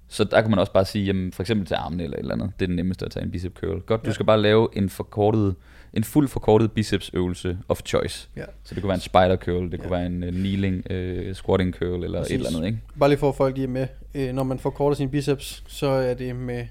så 0.10 0.24
der 0.24 0.42
kan 0.42 0.50
man 0.50 0.60
også 0.60 0.74
bare 0.74 0.86
sige, 0.86 1.06
jamen, 1.06 1.32
for 1.32 1.44
eksempel 1.44 1.68
til 1.68 1.76
armene 1.76 2.04
eller 2.04 2.18
et 2.18 2.22
eller 2.22 2.34
andet, 2.34 2.52
det 2.60 2.66
er 2.66 2.68
den 2.68 2.76
nemmeste 2.76 3.06
at 3.06 3.12
tage 3.12 3.26
en 3.26 3.32
bicep 3.32 3.54
curl. 3.60 3.80
Godt, 3.82 4.02
du 4.04 4.10
Ja. 4.10 4.14
skal 4.14 4.26
bare 4.26 4.42
lave 4.42 4.68
en 4.74 4.90
forkortet, 4.90 5.56
en 5.94 6.04
fuld 6.04 6.28
forkortet 6.28 6.72
biceps 6.72 7.12
øvelse 7.14 7.58
of 7.70 7.82
choice. 7.86 8.30
Ja. 8.36 8.44
Så 8.64 8.76
det 8.76 8.84
kunne 8.84 8.88
være 8.88 8.96
en 8.96 9.02
spider 9.02 9.36
curl, 9.36 9.66
det 9.66 9.74
Ja. 9.74 9.78
kunne 9.78 9.92
være 9.92 10.06
en 10.06 10.24
uh, 10.24 10.30
kneeling, 10.30 10.76
uh, 10.92 11.34
squatting 11.36 11.74
curl 11.74 12.04
eller 12.04 12.20
Præcis. 12.20 12.32
et 12.36 12.38
eller 12.46 12.58
andet, 12.58 12.68
ikke? 12.68 12.80
Bare 13.00 13.10
lige 13.10 13.20
for 13.20 13.30
at 13.30 13.36
folk 13.36 13.60
er 13.60 13.68
med. 13.68 13.88
Øh, 14.16 14.34
når 14.34 14.44
man 14.44 14.60
forkorter 14.60 14.96
sin 14.96 15.10
biceps, 15.10 15.64
så 15.68 15.88
er 15.88 16.14
det 16.14 16.36
med 16.36 16.66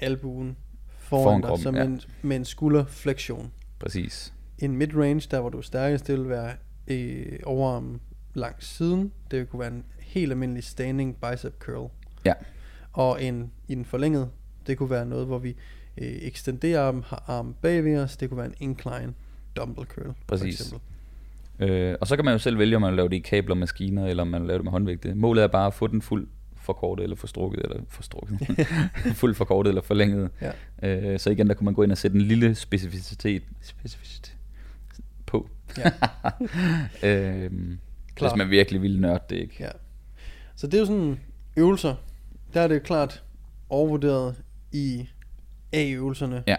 albuen 0.00 0.56
foran, 0.98 1.22
Foran 1.24 1.40
dig, 1.40 1.48
kroppen, 1.48 1.62
som 1.62 1.76
ja. 1.76 1.84
en, 1.84 2.00
med 2.22 2.36
en 2.36 2.44
skulderflektion. 2.44 3.52
Præcis. 3.78 4.34
En 4.58 4.76
midrange, 4.76 5.28
der 5.30 5.40
hvor 5.40 5.50
du 5.50 5.58
er 5.58 5.62
stærkest, 5.62 6.06
det 6.06 6.18
vil 6.18 6.28
være 6.28 6.52
øh, 6.88 7.38
overarmen 7.44 8.00
langs 8.34 8.66
siden. 8.66 9.12
Det 9.30 9.48
kunne 9.48 9.60
være 9.60 9.70
en 9.70 9.84
helt 10.00 10.32
almindelig 10.32 10.64
standing 10.64 11.16
bicep 11.16 11.58
curl. 11.58 11.90
Ja. 12.24 12.32
Og 12.92 13.22
en 13.24 13.50
i 13.68 13.74
den 13.74 13.84
forlængede, 13.84 14.30
det 14.66 14.78
kunne 14.78 14.90
være 14.90 15.06
noget, 15.06 15.26
hvor 15.26 15.38
vi 15.38 15.48
øh, 15.98 16.12
ekstenderer 16.22 16.80
armen, 16.80 17.02
har 17.06 17.24
armen 17.26 17.54
bagved 17.62 18.02
os. 18.02 18.16
Det 18.16 18.28
kunne 18.28 18.38
være 18.38 18.46
en 18.46 18.54
incline 18.60 19.14
dumbbell 19.56 19.86
curl. 19.86 20.14
Præcis. 20.26 20.58
For 20.58 20.64
eksempel. 20.64 20.80
Øh, 21.68 21.96
og 22.00 22.06
så 22.06 22.16
kan 22.16 22.24
man 22.24 22.34
jo 22.34 22.38
selv 22.38 22.58
vælge, 22.58 22.76
om 22.76 22.82
man 22.82 22.90
vil 22.90 22.96
lave 22.96 23.08
det 23.08 23.16
i 23.16 23.18
kabler, 23.18 23.54
maskiner, 23.54 24.06
eller 24.06 24.22
om 24.22 24.28
man 24.28 24.40
vil 24.40 24.48
lave 24.48 24.58
det 24.58 24.64
med 24.64 24.72
håndvægte. 24.72 25.14
Målet 25.14 25.44
er 25.44 25.48
bare 25.48 25.66
at 25.66 25.74
få 25.74 25.86
den 25.86 26.02
fuld 26.02 26.28
forkortet, 26.60 27.02
eller 27.02 27.16
forstrukket, 27.16 27.62
eller 27.62 27.76
forstrukket. 27.88 28.38
fuld 29.20 29.34
forkortet, 29.34 29.70
eller 29.70 29.82
forlænget. 29.82 30.30
Ja. 30.82 31.12
Øh, 31.12 31.18
så 31.18 31.30
igen, 31.30 31.48
der 31.48 31.54
kunne 31.54 31.64
man 31.64 31.74
gå 31.74 31.82
ind 31.82 31.92
og 31.92 31.98
sætte 31.98 32.14
en 32.14 32.22
lille 32.22 32.54
specificitet, 32.54 33.42
specificitet 33.62 34.36
på. 35.26 35.48
Ja. 35.78 35.90
øhm, 37.08 37.78
Klar. 38.14 38.28
hvis 38.28 38.38
man 38.38 38.50
virkelig 38.50 38.82
ville 38.82 39.00
nørde 39.00 39.24
det, 39.30 39.36
ikke? 39.36 39.56
Ja. 39.60 39.70
Så 40.54 40.66
det 40.66 40.74
er 40.74 40.78
jo 40.78 40.86
sådan 40.86 41.20
øvelser. 41.56 41.94
Der 42.54 42.60
er 42.60 42.68
det 42.68 42.82
klart 42.82 43.22
overvurderet 43.68 44.34
i 44.72 45.08
A-øvelserne. 45.72 46.42
Ja. 46.46 46.56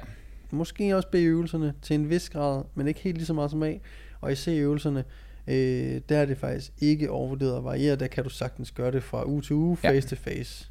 Måske 0.52 0.96
også 0.96 1.08
B-øvelserne 1.12 1.74
til 1.82 1.94
en 1.94 2.10
vis 2.10 2.30
grad, 2.30 2.64
men 2.76 2.88
ikke 2.88 3.00
helt 3.00 3.18
lige 3.18 3.26
så 3.26 3.34
meget 3.34 3.52
som 3.52 3.64
A. 3.64 3.74
Og 4.22 4.32
i 4.32 4.36
C-øvelserne, 4.36 5.04
øh, 5.48 6.02
der 6.10 6.18
er 6.18 6.26
det 6.26 6.38
faktisk 6.38 6.72
ikke 6.82 7.12
overvurderet 7.12 7.58
at 7.58 7.64
variere. 7.64 7.96
Der 7.96 8.08
kan 8.08 8.24
du 8.24 8.30
sagtens 8.30 8.72
gøre 8.72 8.92
det 8.92 9.04
fra 9.04 9.26
uge 9.28 9.42
til 9.42 9.56
uge, 9.56 9.78
Ja. 9.84 9.90
face 9.92 10.10
to 10.10 10.16
face. 10.16 10.68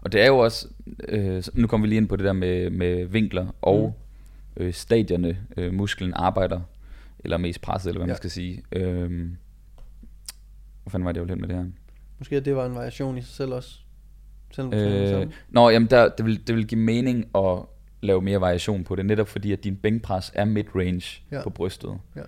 Og 0.00 0.12
det 0.12 0.20
er 0.22 0.26
jo 0.26 0.38
også, 0.38 0.68
øh, 1.08 1.42
nu 1.54 1.66
kommer 1.66 1.86
vi 1.86 1.88
lige 1.88 1.96
ind 1.96 2.08
på 2.08 2.16
det 2.16 2.24
der 2.24 2.32
med, 2.32 2.70
med 2.70 3.04
vinkler 3.04 3.46
og 3.62 3.94
mm. 4.56 4.62
øh, 4.62 4.74
stadierne, 4.74 5.38
øh, 5.56 5.74
musklen 5.74 6.14
arbejder, 6.14 6.60
eller 7.18 7.36
er 7.36 7.40
mest 7.40 7.60
presset, 7.60 7.88
eller 7.88 7.98
hvad 7.98 8.06
ja. 8.06 8.10
Ja. 8.10 8.12
man 8.12 8.16
skal 8.16 8.30
sige. 8.30 8.62
Øh, 8.72 9.30
hvor 10.82 10.90
fanden 10.90 11.04
var 11.04 11.12
det, 11.12 11.20
jeg 11.20 11.28
ville 11.28 11.40
med 11.40 11.48
det 11.48 11.56
her? 11.56 11.64
Måske 12.18 12.36
at 12.36 12.44
det 12.44 12.56
var 12.56 12.66
en 12.66 12.74
variation 12.74 13.18
i 13.18 13.22
sig 13.22 13.34
selv 13.34 13.52
også. 13.52 13.78
Selvom 14.50 14.74
Øh, 14.74 15.26
nå, 15.48 15.70
jamen 15.70 15.90
der, 15.90 16.08
det, 16.08 16.26
vil, 16.26 16.46
det 16.46 16.54
vil 16.56 16.66
give 16.66 16.80
mening 16.80 17.26
at 17.36 17.58
lave 18.00 18.22
mere 18.22 18.40
variation 18.40 18.84
på 18.84 18.96
det, 18.96 19.06
netop 19.06 19.28
fordi 19.28 19.52
at 19.52 19.64
din 19.64 19.76
bænkpres 19.76 20.32
er 20.34 20.44
mid-range 20.44 21.22
ja. 21.30 21.36
Ja. 21.36 21.42
på 21.42 21.50
brystet. 21.50 21.98
Ja. 22.16 22.20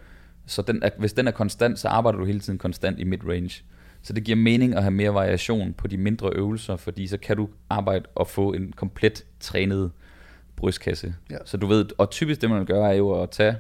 Så 0.50 0.62
den 0.62 0.82
er, 0.82 0.90
hvis 0.98 1.12
den 1.12 1.26
er 1.26 1.30
konstant, 1.30 1.78
så 1.78 1.88
arbejder 1.88 2.18
du 2.18 2.24
hele 2.24 2.40
tiden 2.40 2.58
konstant 2.58 2.98
i 2.98 3.04
mid-range. 3.04 3.62
Så 4.02 4.12
det 4.12 4.24
giver 4.24 4.36
mening 4.36 4.74
at 4.74 4.82
have 4.82 4.90
mere 4.90 5.14
variation 5.14 5.72
på 5.72 5.86
de 5.86 5.96
mindre 5.96 6.30
øvelser, 6.32 6.76
fordi 6.76 7.06
så 7.06 7.18
kan 7.18 7.36
du 7.36 7.48
arbejde 7.70 8.04
og 8.14 8.26
få 8.26 8.52
en 8.52 8.72
komplet 8.72 9.24
trænet 9.40 9.90
brystkasse. 10.56 11.14
Ja. 11.30 11.36
Så 11.44 11.56
du 11.56 11.66
ved, 11.66 11.86
og 11.98 12.10
typisk 12.10 12.40
det 12.40 12.50
man 12.50 12.66
gøre 12.66 12.90
er 12.90 12.96
jo 12.96 13.22
at 13.22 13.30
tage 13.30 13.56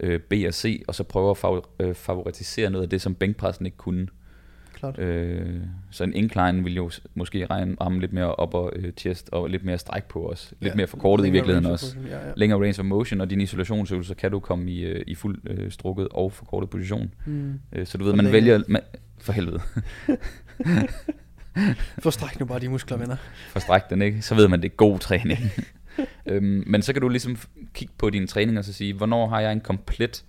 øh, 0.00 0.20
B 0.20 0.32
og 0.46 0.54
C, 0.54 0.82
og 0.88 0.94
så 0.94 1.04
prøve 1.04 1.30
at 1.30 1.62
øh, 1.80 1.94
favoritisere 1.94 2.70
noget 2.70 2.82
af 2.82 2.90
det, 2.90 3.00
som 3.00 3.14
bænkpressen 3.14 3.66
ikke 3.66 3.78
kunne. 3.78 4.08
Klart. 4.82 4.98
Øh, 4.98 5.60
så 5.90 6.04
en 6.04 6.14
incline 6.14 6.64
vil 6.64 6.74
jo 6.74 6.90
måske 7.14 7.46
regne, 7.46 7.76
ramme 7.80 8.00
lidt 8.00 8.12
mere 8.12 8.34
op 8.34 8.54
og 8.54 8.72
øh, 8.76 8.92
chest, 8.92 9.28
og 9.32 9.48
lidt 9.50 9.64
mere 9.64 9.78
stræk 9.78 10.04
på 10.04 10.28
os. 10.30 10.54
Lidt 10.60 10.72
Ja, 10.72 10.76
mere 10.76 10.86
forkortet 10.86 11.26
i 11.26 11.30
virkeligheden 11.30 11.66
også. 11.70 11.96
motion, 11.96 12.10
Ja, 12.10 12.26
ja. 12.26 12.32
Længere 12.36 12.60
range 12.60 12.78
of 12.80 12.84
motion, 12.84 13.20
og 13.20 13.30
dine 13.30 13.42
isolationsøvelser 13.42 14.14
kan 14.14 14.30
du 14.30 14.40
komme 14.40 14.70
i, 14.70 14.80
øh, 14.84 15.04
i 15.06 15.14
fuld 15.14 15.38
øh, 15.46 15.70
strukket 15.70 16.08
og 16.10 16.32
forkortet 16.32 16.70
position. 16.70 17.14
Mm. 17.26 17.60
Øh, 17.72 17.86
så 17.86 17.98
du 17.98 18.04
ved, 18.04 18.12
For 18.12 18.16
man 18.16 18.24
længe. 18.24 18.32
vælger... 18.32 18.62
Man, 18.68 18.82
for 19.20 19.32
helvede. 19.32 19.60
Forstræk 21.98 22.40
nu 22.40 22.46
bare 22.46 22.58
de 22.60 22.68
muskler, 22.68 22.96
venner. 22.96 23.16
Forstræk 23.48 23.82
den, 23.90 24.02
ikke? 24.02 24.22
Så 24.22 24.34
ved 24.34 24.48
man, 24.48 24.62
det 24.62 24.70
er 24.72 24.76
god 24.76 24.98
træning. 24.98 25.38
øhm, 26.26 26.64
men 26.66 26.82
så 26.82 26.92
kan 26.92 27.02
du 27.02 27.08
ligesom 27.08 27.36
kigge 27.74 27.94
på 27.98 28.10
din 28.10 28.26
træning 28.26 28.58
og 28.58 28.64
så 28.64 28.72
sige, 28.72 28.94
hvornår 28.94 29.28
har 29.28 29.40
jeg 29.40 29.52
en 29.52 29.60
komplet 29.60 30.24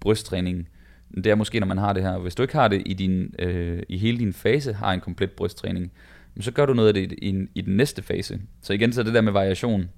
brysttræning? 0.00 0.68
Det 1.14 1.26
er 1.26 1.34
måske, 1.34 1.60
når 1.60 1.66
man 1.66 1.78
har 1.78 1.92
det 1.92 2.02
her. 2.02 2.18
Hvis 2.18 2.34
du 2.34 2.42
ikke 2.42 2.54
har 2.54 2.68
det 2.68 2.82
i, 2.86 2.94
din, 2.94 3.34
øh, 3.38 3.82
i 3.88 3.98
hele 3.98 4.18
din 4.18 4.32
fase, 4.32 4.72
har 4.72 4.92
en 4.92 5.00
komplet 5.00 5.30
brysttræning, 5.30 5.92
men 6.34 6.42
så 6.42 6.52
gør 6.52 6.66
du 6.66 6.74
noget 6.74 6.88
af 6.88 6.94
det 6.94 7.12
i, 7.12 7.30
i, 7.30 7.46
i 7.54 7.60
den 7.60 7.76
næste 7.76 8.02
fase. 8.02 8.40
Så 8.62 8.72
igen, 8.72 8.92
så 8.92 9.02
det 9.02 9.14
der 9.14 9.20
med 9.20 9.32
variation. 9.32 9.90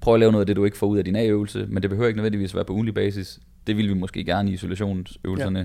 Prøv 0.00 0.14
at 0.14 0.20
lave 0.20 0.32
noget 0.32 0.42
af 0.42 0.46
det, 0.46 0.56
du 0.56 0.64
ikke 0.64 0.76
får 0.76 0.86
ud 0.86 0.98
af 0.98 1.04
din 1.04 1.16
A-øvelse, 1.16 1.66
men 1.68 1.82
det 1.82 1.90
behøver 1.90 2.08
ikke 2.08 2.16
nødvendigvis 2.16 2.54
være 2.54 2.64
på 2.64 2.72
ugenlig 2.72 2.94
basis. 2.94 3.40
Det 3.66 3.76
vil 3.76 3.88
vi 3.88 3.94
måske 3.94 4.24
gerne 4.24 4.50
i 4.50 4.54
isolationsøvelserne. 4.54 5.58
Ja. 5.58 5.64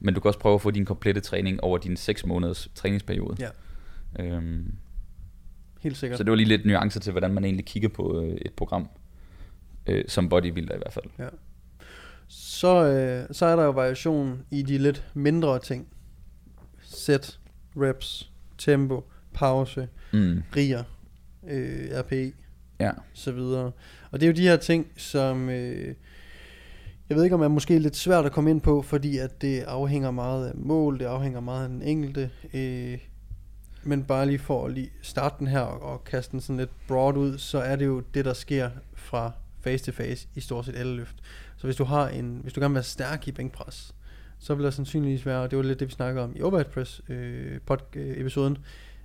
Men 0.00 0.14
du 0.14 0.20
kan 0.20 0.28
også 0.28 0.38
prøve 0.38 0.54
at 0.54 0.60
få 0.60 0.70
din 0.70 0.84
komplette 0.84 1.20
træning 1.20 1.64
over 1.64 1.78
din 1.78 1.96
6 1.96 2.26
måneders 2.26 2.68
træningsperiode. 2.74 3.36
Ja. 4.18 4.24
Øhm, 4.24 4.74
Helt 5.80 5.96
sikkert. 5.96 6.18
så 6.18 6.24
det 6.24 6.30
var 6.30 6.36
lige 6.36 6.48
lidt 6.48 6.66
nuancer 6.66 7.00
til, 7.00 7.10
hvordan 7.10 7.34
man 7.34 7.44
egentlig 7.44 7.66
kigger 7.66 7.88
på 7.88 8.22
øh, 8.22 8.38
et 8.42 8.52
program. 8.52 8.88
Øh, 9.86 10.04
som 10.08 10.28
bodybuilder 10.28 10.74
i 10.74 10.78
hvert 10.78 10.92
fald. 10.92 11.04
Ja. 11.18 11.28
Så, 12.32 12.84
øh, 12.84 13.26
så 13.34 13.46
er 13.46 13.56
der 13.56 13.64
jo 13.64 13.70
variation 13.70 14.42
i 14.50 14.62
de 14.62 14.78
lidt 14.78 15.04
mindre 15.14 15.58
ting. 15.58 15.86
Sæt, 16.82 17.38
reps, 17.76 18.30
tempo, 18.58 19.04
pause, 19.34 19.88
Mm. 20.12 20.42
riger, 20.56 20.84
øh, 21.48 21.88
RPE, 21.94 22.32
Ja. 22.80 22.90
så 23.12 23.32
videre. 23.32 23.72
Og 24.10 24.20
det 24.20 24.22
er 24.22 24.26
jo 24.26 24.36
de 24.36 24.48
her 24.48 24.56
ting, 24.56 24.86
som 24.96 25.48
øh, 25.48 25.94
jeg 27.08 27.16
ved 27.16 27.24
ikke 27.24 27.34
om 27.34 27.42
er 27.42 27.48
måske 27.48 27.78
lidt 27.78 27.96
svært 27.96 28.26
at 28.26 28.32
komme 28.32 28.50
ind 28.50 28.60
på, 28.60 28.82
fordi 28.82 29.18
at 29.18 29.42
det 29.42 29.60
afhænger 29.60 30.10
meget 30.10 30.48
af 30.48 30.54
mål, 30.56 30.98
det 30.98 31.04
afhænger 31.04 31.40
meget 31.40 31.62
af 31.62 31.68
den 31.68 31.82
enkelte. 31.82 32.30
Øh, 32.54 32.98
men 33.82 34.04
bare 34.04 34.26
lige 34.26 34.38
for 34.38 34.66
at 34.66 34.72
lige 34.72 34.90
starte 35.02 35.34
den 35.38 35.46
her 35.46 35.60
og, 35.60 35.82
og 35.92 36.04
kaste 36.04 36.32
den 36.32 36.40
sådan 36.40 36.56
lidt 36.56 36.70
broad 36.88 37.16
ud, 37.16 37.38
så 37.38 37.58
er 37.58 37.76
det 37.76 37.86
jo 37.86 38.00
det, 38.14 38.24
der 38.24 38.32
sker 38.32 38.70
fra 38.94 39.32
face 39.60 39.84
to 39.84 39.92
face 39.92 40.28
i 40.34 40.40
stort 40.40 40.64
set 40.64 40.76
alle 40.76 40.96
løft. 40.96 41.16
Så 41.56 41.66
hvis 41.66 41.76
du 41.76 41.84
har 41.84 42.08
en, 42.08 42.40
hvis 42.42 42.52
du 42.52 42.60
gerne 42.60 42.72
vil 42.72 42.74
være 42.74 42.84
stærk 42.84 43.28
i 43.28 43.32
bænkpres, 43.32 43.94
så 44.38 44.54
vil 44.54 44.64
der 44.64 44.70
sandsynligvis 44.70 45.26
være, 45.26 45.40
og 45.42 45.50
det 45.50 45.56
var 45.56 45.62
lidt 45.62 45.80
det, 45.80 45.88
vi 45.88 45.92
snakkede 45.92 46.24
om 46.24 46.36
i 46.36 46.42
overhead 46.42 46.70
press 46.70 47.02
øh, 47.08 47.60
pod, 47.66 47.96
øh, 47.96 48.20
episoden, 48.20 48.58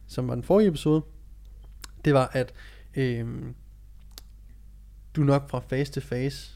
som 0.08 0.28
var 0.28 0.36
den 0.36 0.44
forrige 0.44 0.68
episode, 0.68 1.02
det 2.06 2.14
var, 2.14 2.32
at 2.34 2.54
øh, 2.96 3.28
du 5.16 5.24
nok 5.24 5.50
fra 5.50 5.60
face 5.60 5.92
to 5.92 6.02
face 6.02 6.56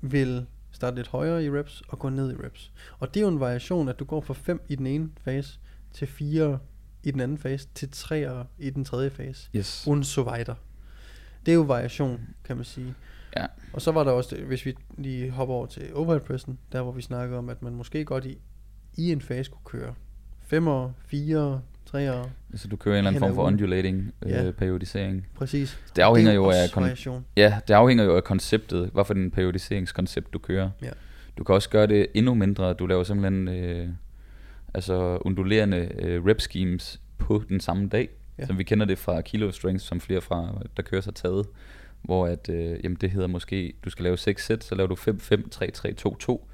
vil 0.00 0.46
starte 0.70 0.96
lidt 0.96 1.08
højere 1.08 1.44
i 1.44 1.50
reps 1.50 1.82
og 1.88 1.98
gå 1.98 2.08
ned 2.08 2.32
i 2.32 2.34
reps. 2.44 2.72
Og 2.98 3.14
det 3.14 3.20
er 3.20 3.24
jo 3.24 3.28
en 3.28 3.40
variation, 3.40 3.88
at 3.88 3.98
du 3.98 4.04
går 4.04 4.20
fra 4.20 4.34
5 4.34 4.60
i 4.68 4.74
den 4.74 4.86
ene 4.86 5.10
fase 5.24 5.58
til 5.92 6.06
4 6.06 6.58
i 7.02 7.10
den 7.10 7.20
anden 7.20 7.38
fase 7.38 7.68
til 7.74 7.90
3 7.92 8.44
i 8.58 8.70
den 8.70 8.84
tredje 8.84 9.10
fase. 9.10 9.48
Yes. 9.56 9.86
Und 9.86 10.04
so 10.04 10.30
weiter. 10.30 10.54
Det 11.46 11.52
er 11.52 11.56
jo 11.56 11.62
variation, 11.62 12.20
kan 12.44 12.56
man 12.56 12.64
sige. 12.64 12.94
Ja. 13.40 13.46
Og 13.72 13.82
så 13.82 13.92
var 13.92 14.04
der 14.04 14.10
også, 14.10 14.36
det, 14.36 14.44
hvis 14.44 14.66
vi 14.66 14.74
lige 14.98 15.30
hopper 15.30 15.54
over 15.54 15.66
til 15.66 15.82
overhead 15.94 16.20
pressen, 16.20 16.58
der 16.72 16.82
hvor 16.82 16.92
vi 16.92 17.02
snakker 17.02 17.38
om, 17.38 17.48
at 17.48 17.62
man 17.62 17.74
måske 17.74 18.04
godt 18.04 18.24
i, 18.24 18.38
i 18.96 19.12
en 19.12 19.20
fase 19.20 19.50
kunne 19.50 19.64
køre 19.80 19.94
5'er, 20.52 20.90
4'er, 21.14 21.58
3'er, 21.96 22.28
Så 22.56 22.68
du 22.68 22.76
kører 22.76 22.94
en 22.94 22.98
eller 22.98 23.08
anden 23.10 23.18
form 23.20 23.34
for 23.34 23.42
undulating 23.44 24.12
øh, 24.22 24.30
Ja. 24.30 24.50
periodisering. 24.50 25.26
præcis. 25.34 25.80
Det 25.96 26.02
afhænger 26.02 26.30
er 26.32 26.34
jo 26.34 26.50
af 26.50 26.68
kon-. 26.72 27.22
Ja, 27.36 27.60
det 27.68 27.74
afhænger 27.74 28.04
jo 28.04 28.16
af 28.16 28.24
konceptet, 28.24 28.90
hvad 28.92 29.04
for 29.04 29.14
en 29.14 29.30
periodiseringskoncept 29.30 30.32
du 30.32 30.38
kører. 30.38 30.70
Ja. 30.82 30.90
Du 31.38 31.44
kan 31.44 31.54
også 31.54 31.70
gøre 31.70 31.86
det 31.86 32.06
endnu 32.14 32.34
mindre. 32.34 32.72
Du 32.74 32.86
laver 32.86 33.04
simpelthen 33.04 33.48
øh, 33.48 33.88
altså 34.74 35.18
undulerende 35.20 35.88
øh, 35.98 36.24
rep 36.24 36.40
schemes 36.40 37.00
på 37.18 37.42
den 37.48 37.60
samme 37.60 37.88
dag. 37.88 38.08
Ja. 38.38 38.46
Som 38.46 38.58
vi 38.58 38.62
kender 38.64 38.86
det 38.86 38.98
fra 38.98 39.20
Kilo 39.20 39.50
Strength, 39.50 39.84
som 39.84 40.00
flere 40.00 40.20
fra, 40.20 40.62
der 40.76 40.82
kører 40.82 41.00
sig 41.00 41.14
taget. 41.14 41.46
Hvor 42.06 42.26
at, 42.26 42.48
øh, 42.48 42.78
jamen 42.84 42.96
det 43.00 43.10
hedder 43.10 43.26
måske, 43.26 43.72
du 43.84 43.90
skal 43.90 44.02
lave 44.02 44.16
6 44.16 44.46
sæt, 44.46 44.64
så 44.64 44.74
laver 44.74 44.88
du 44.88 44.94
5, 44.94 45.20
5, 45.20 45.48
3, 45.48 45.70
3, 45.70 45.92
2, 45.92 46.16
2. 46.16 46.48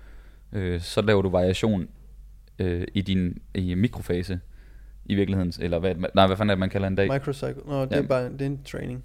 Øh, 0.53 0.81
så 0.81 1.03
laver 1.03 1.23
du 1.23 1.29
variation 1.29 1.89
øh, 2.59 2.87
i 2.95 3.01
din 3.03 3.39
i 3.55 3.75
mikrofase 3.75 4.41
i 5.07 5.15
virkeligheden, 5.15 5.53
eller 5.61 5.79
hvad, 5.79 5.95
nej, 6.15 6.27
hvad 6.27 6.37
fanden 6.37 6.51
er 6.51 6.55
det, 6.55 6.61
man 6.61 6.71
kalder 6.71 6.89
en 6.89 6.95
dag? 6.95 7.09
Microcycle. 7.13 7.63
Nå, 7.67 7.83
det 7.85 7.91
Ja. 7.93 7.97
er 7.97 8.03
bare 8.03 8.25
det 8.33 8.43
er 8.43 8.47
en 8.47 8.61
training. 8.65 9.05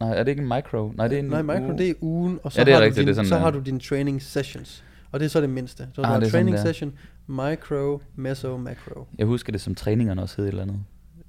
nej, 0.00 0.10
er 0.18 0.22
det 0.22 0.28
ikke 0.30 0.42
en 0.42 0.48
micro? 0.48 0.92
Nej, 0.96 1.08
det 1.08 1.14
er 1.16 1.18
en 1.22 1.28
Nej, 1.28 1.42
micro, 1.42 1.62
uge. 1.68 1.78
det 1.78 1.90
er 1.90 1.94
ugen, 2.00 2.38
og 2.42 2.52
så, 2.52 2.60
Ja, 2.60 2.64
det 2.64 2.72
er 2.72 2.76
har, 2.76 2.82
rigtigt, 2.84 2.96
du 2.96 3.00
din, 3.00 3.06
det 3.06 3.12
er 3.12 3.14
sådan, 3.14 3.28
så 3.28 3.38
har 3.38 3.50
du 3.50 3.58
dine 3.60 3.80
training 3.80 4.22
sessions. 4.22 4.84
Og 5.12 5.20
det 5.20 5.26
er 5.26 5.30
så 5.30 5.40
det 5.40 5.50
mindste. 5.50 5.82
Så 5.94 6.02
du 6.02 6.02
Ah, 6.02 6.08
har 6.08 6.14
er 6.16 6.20
sådan, 6.20 6.30
training 6.30 6.56
er. 6.56 6.60
session, 6.62 6.92
micro, 7.26 8.00
meso, 8.16 8.56
macro. 8.56 9.06
Jeg 9.18 9.26
husker 9.26 9.52
det 9.52 9.60
som 9.60 9.74
træningerne 9.74 10.22
også 10.22 10.36
hed 10.36 10.44
et 10.44 10.48
eller 10.48 10.62
andet. 10.62 10.78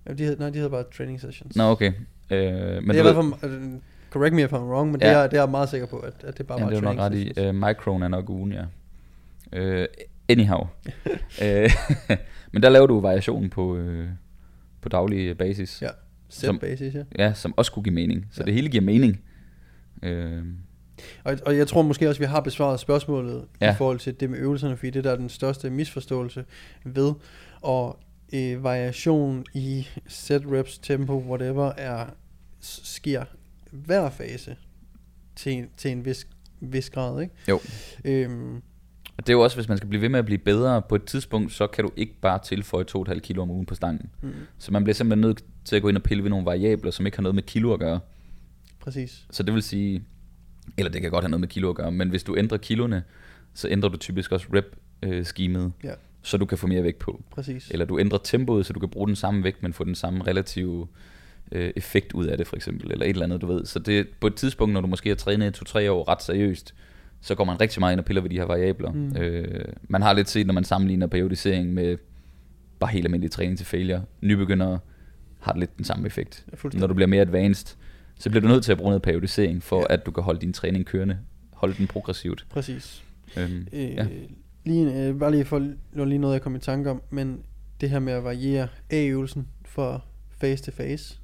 Ja, 0.08 0.14
de 0.14 0.24
hed, 0.24 0.38
nej, 0.38 0.50
de 0.50 0.56
hedder 0.56 0.70
bare 0.70 0.84
training 0.98 1.22
sessions. 1.22 1.56
Nå, 1.56 1.64
okay. 1.64 1.88
Øh, 1.88 1.94
men 2.32 2.42
det 2.42 3.00
er 3.00 3.04
du 3.04 3.10
i 3.10 3.14
hvert 3.14 3.16
fald, 3.42 3.54
uh, 3.64 3.74
correct 4.12 4.36
me 4.36 4.44
if 4.44 4.54
I'm 4.54 4.56
wrong, 4.58 4.92
men 4.92 5.02
ja. 5.02 5.10
det, 5.10 5.18
er, 5.18 5.28
det 5.28 5.38
er 5.38 5.42
jeg 5.42 5.50
meget 5.50 5.70
sikker 5.70 5.88
på, 5.88 5.98
at, 6.00 6.14
at 6.24 6.38
det 6.38 6.48
bare 6.48 6.58
Ja, 6.60 6.64
var 6.64 6.70
det 6.70 6.78
er 6.78 6.82
nok 6.82 6.98
ret 6.98 7.14
i. 7.14 7.48
Uh, 7.48 7.56
micron 7.56 8.04
er 8.04 8.08
nok 8.08 8.30
ugen, 8.30 8.54
ja. 8.54 8.64
Uh, 9.82 9.86
anyhow. 10.30 10.68
uh, 11.42 11.72
men 12.52 12.64
der 12.64 12.70
laver 12.70 12.88
du 12.88 13.00
variationen 13.00 13.50
på, 13.50 13.78
uh, 13.78 14.06
på 14.82 14.90
daglig 14.90 15.38
basis. 15.38 15.82
Ja. 15.82 15.90
Set 16.30 16.60
basis, 16.60 16.94
ja. 16.96 17.04
ja. 17.20 17.34
som 17.34 17.54
også 17.58 17.72
kunne 17.72 17.84
give 17.84 17.96
mening. 17.96 18.28
Så 18.32 18.42
Ja. 18.42 18.46
det 18.46 18.54
hele 18.54 18.70
giver 18.70 18.84
mening. 18.84 19.22
Uh, 20.04 20.44
Og, 21.24 21.38
og 21.46 21.58
jeg 21.58 21.68
tror 21.68 21.82
måske 21.82 22.10
også, 22.10 22.18
at 22.18 22.20
vi 22.20 22.26
har 22.32 22.40
besvaret 22.40 22.80
spørgsmålet 22.80 23.46
ja. 23.62 23.74
I 23.74 23.76
forhold 23.78 24.00
til 24.00 24.20
det 24.20 24.30
med 24.30 24.40
øvelserne, 24.40 24.78
fordi 24.78 24.90
det 24.90 25.04
der 25.04 25.12
er 25.12 25.16
den 25.16 25.30
største 25.30 25.70
misforståelse 25.70 26.46
ved, 26.86 27.14
og 27.62 28.00
øh, 28.34 28.64
variation 28.64 29.46
i 29.54 29.88
set 30.08 30.44
reps, 30.52 30.78
tempo, 30.78 31.18
whatever, 31.18 31.72
er, 31.78 32.06
sker 32.62 33.24
hver 33.72 34.10
fase 34.10 34.56
til, 35.36 35.52
en- 35.52 35.70
til 35.78 35.92
en 35.92 36.06
vis, 36.06 36.28
vis 36.60 36.90
grad, 36.90 37.22
ikke? 37.22 37.34
Jo. 37.50 37.60
Øhm, 38.06 38.56
og 39.18 39.28
det 39.28 39.30
er 39.30 39.34
jo 39.34 39.42
også, 39.42 39.58
hvis 39.58 39.68
man 39.68 39.78
skal 39.78 39.90
blive 39.90 40.02
ved 40.02 40.10
med 40.10 40.20
at 40.20 40.26
blive 40.26 40.38
bedre 40.38 40.82
på 40.82 40.96
et 40.96 41.04
tidspunkt, 41.06 41.52
så 41.54 41.68
kan 41.68 41.84
du 41.84 41.92
ikke 41.96 42.14
bare 42.22 42.40
tilføje 42.44 42.86
2,5 42.98 43.20
kilo 43.20 43.42
om 43.42 43.52
ugen 43.52 43.66
på 43.66 43.76
stangen. 43.76 44.10
mm, 44.22 44.32
Så 44.58 44.72
man 44.72 44.84
bliver 44.84 44.94
simpelthen 44.94 45.22
nødt 45.22 45.44
til 45.66 45.76
at 45.76 45.82
gå 45.82 45.90
ind 45.90 45.98
og 45.98 46.04
pille 46.04 46.24
ved 46.24 46.30
nogle 46.30 46.46
variabler, 46.46 46.92
som 46.92 47.06
ikke 47.06 47.18
har 47.18 47.22
noget 47.22 47.36
med 47.36 47.44
kilo 47.44 47.74
at 47.74 47.80
gøre. 47.80 48.00
præcis. 48.80 49.26
Så 49.32 49.44
det 49.44 49.54
vil 49.54 49.64
sige, 49.64 50.04
eller 50.78 50.92
det 50.92 51.02
kan 51.02 51.12
godt 51.12 51.24
have 51.24 51.30
noget 51.30 51.40
med 51.42 51.48
kilo 51.48 51.70
at 51.70 51.76
gøre, 51.76 51.92
men 51.92 52.10
hvis 52.10 52.24
du 52.24 52.38
ændrer 52.38 52.58
kiloene, 52.58 53.04
så 53.54 53.68
ændrer 53.70 53.90
du 53.90 53.98
typisk 53.98 54.32
også 54.32 54.48
rep-schemet, 54.54 55.72
Ja. 55.84 55.92
så 56.22 56.38
du 56.38 56.46
kan 56.46 56.58
få 56.58 56.68
mere 56.68 56.84
vægt 56.84 57.00
på. 57.00 57.24
Præcis. 57.32 57.72
Eller 57.72 57.86
du 57.86 58.00
ændrer 58.00 58.18
tempoet, 58.24 58.66
så 58.66 58.74
du 58.74 58.80
kan 58.80 58.90
bruge 58.90 59.08
den 59.08 59.16
samme 59.16 59.44
vægt, 59.44 59.64
men 59.64 59.74
få 59.74 59.84
den 59.84 59.96
samme 59.96 60.24
relative 60.28 60.88
øh, 61.52 61.72
effekt 61.76 62.14
ud 62.14 62.26
af 62.26 62.38
det, 62.38 62.48
for 62.48 62.56
eksempel. 62.56 62.92
Eller 62.92 63.06
et 63.06 63.10
eller 63.10 63.24
andet, 63.24 63.42
du 63.42 63.48
ved. 63.48 63.66
Så 63.66 63.80
det 63.80 64.08
på 64.20 64.28
et 64.28 64.36
tidspunkt, 64.36 64.74
når 64.74 64.82
du 64.82 64.88
måske 64.88 65.10
har 65.10 65.16
trænet 65.16 65.48
i 65.48 65.52
to-tre 65.60 65.92
år 65.92 66.10
ret 66.10 66.22
seriøst, 66.24 66.76
så 67.22 67.36
går 67.36 67.44
man 67.44 67.62
rigtig 67.62 67.80
meget 67.80 67.94
ind 67.94 68.00
og 68.00 68.06
piller 68.06 68.22
ved 68.22 68.30
de 68.30 68.38
her 68.38 68.46
variabler. 68.46 68.92
Mm. 68.92 69.18
Øh, 69.18 69.66
man 69.84 70.02
har 70.02 70.14
lidt 70.14 70.30
set, 70.30 70.48
når 70.48 70.54
man 70.54 70.64
sammenligner 70.64 71.08
periodisering 71.08 71.74
med 71.74 71.98
bare 72.80 72.92
helt 72.92 73.06
almindelig 73.06 73.32
træning 73.32 73.58
til 73.58 73.66
failure. 73.68 74.04
Nybegyndere 74.22 74.80
har 75.40 75.52
det 75.52 75.60
lidt 75.60 75.78
den 75.78 75.86
samme 75.86 76.06
effekt. 76.08 76.46
Ja. 76.64 76.80
Når 76.80 76.88
du 76.88 76.94
bliver 76.94 77.08
mere 77.08 77.22
advanced, 77.22 77.78
Så 78.20 78.30
bliver 78.30 78.42
du 78.42 78.48
nødt 78.48 78.64
til 78.64 78.72
at 78.72 78.78
bruge 78.78 78.90
noget 78.90 79.02
periodisering, 79.02 79.64
for 79.64 79.80
Ja. 79.80 79.94
at 79.94 80.06
du 80.06 80.12
kan 80.12 80.24
holde 80.24 80.42
din 80.42 80.54
træning 80.54 80.86
kørende. 80.86 81.18
Holde 81.54 81.76
den 81.78 81.88
progressivt. 81.88 82.46
Præcis. 82.50 83.04
Øhm, 83.38 83.68
Øh, 83.74 83.82
ja. 83.82 84.06
lige, 84.66 85.08
øh, 85.08 85.20
bare 85.20 85.32
lige 85.32 85.46
for 85.46 85.60
det 85.60 85.76
lige 85.96 86.18
noget, 86.18 86.34
jeg 86.34 86.42
kom 86.42 86.56
i 86.56 86.60
tanke 86.60 86.90
om, 86.90 87.02
men 87.10 87.40
det 87.82 87.90
her 87.90 88.00
med 88.00 88.14
at 88.14 88.24
variere 88.24 88.68
A-øvelsen 88.90 89.48
fra 89.66 90.00
phase 90.40 90.64
til 90.64 90.72
phase, 90.72 91.16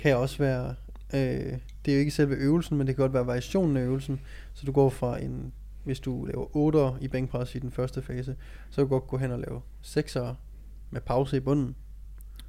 kan 0.00 0.16
også 0.16 0.38
være, 0.38 0.74
øh, 1.14 1.58
det 1.84 1.90
er 1.90 1.92
jo 1.92 1.98
ikke 1.98 2.10
selve 2.10 2.34
øvelsen, 2.34 2.78
men 2.78 2.86
det 2.86 2.96
kan 2.96 3.02
godt 3.02 3.14
være 3.14 3.26
variationen 3.26 3.76
af 3.76 3.82
øvelsen, 3.82 4.20
så 4.54 4.66
du 4.66 4.72
går 4.72 4.90
fra 4.90 5.22
en, 5.22 5.52
hvis 5.84 6.00
du 6.00 6.24
laver 6.24 6.56
8 6.56 6.78
i 7.00 7.08
bænkpres 7.08 7.54
i 7.54 7.58
den 7.58 7.70
første 7.70 8.02
fase, 8.02 8.36
så 8.70 8.76
kan 8.76 8.84
du 8.84 8.88
godt 8.88 9.06
gå 9.06 9.16
hen 9.16 9.30
og 9.30 9.38
lave 9.38 9.60
6'ere 9.84 10.34
med 10.90 11.00
pause 11.00 11.36
i 11.36 11.40
bunden. 11.40 11.76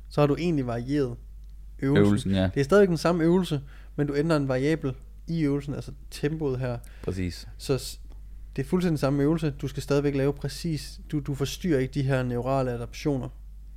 Så 0.10 0.22
har 0.22 0.28
du 0.28 0.36
egentlig 0.36 0.68
varieret 0.68 1.16
øvelsen. 1.80 2.06
Øvelsen, 2.06 2.32
ja. 2.32 2.50
Det 2.54 2.60
er 2.60 2.64
stadigvæk 2.64 2.90
den 2.90 2.98
samme 2.98 3.24
øvelse, 3.24 3.62
men 3.96 4.08
du 4.08 4.16
ændrer 4.16 4.38
en 4.38 4.48
variabel 4.48 4.94
i 5.28 5.42
øvelsen, 5.42 5.74
altså 5.74 5.92
tempoet 6.12 6.60
her, 6.60 6.78
Præcis. 7.04 7.48
så 7.58 7.98
det 8.56 8.64
er 8.64 8.68
fuldstændig 8.68 9.00
samme 9.00 9.24
øvelse. 9.24 9.54
Du 9.62 9.68
skal 9.68 9.84
stadigvæk 9.84 10.16
lave 10.16 10.34
præcis... 10.34 11.00
Du, 11.12 11.20
du 11.20 11.36
forstyrrer 11.36 11.80
ikke 11.80 11.94
de 11.94 12.04
her 12.04 12.24
neurale 12.24 12.72
adaptioner. 12.72 13.30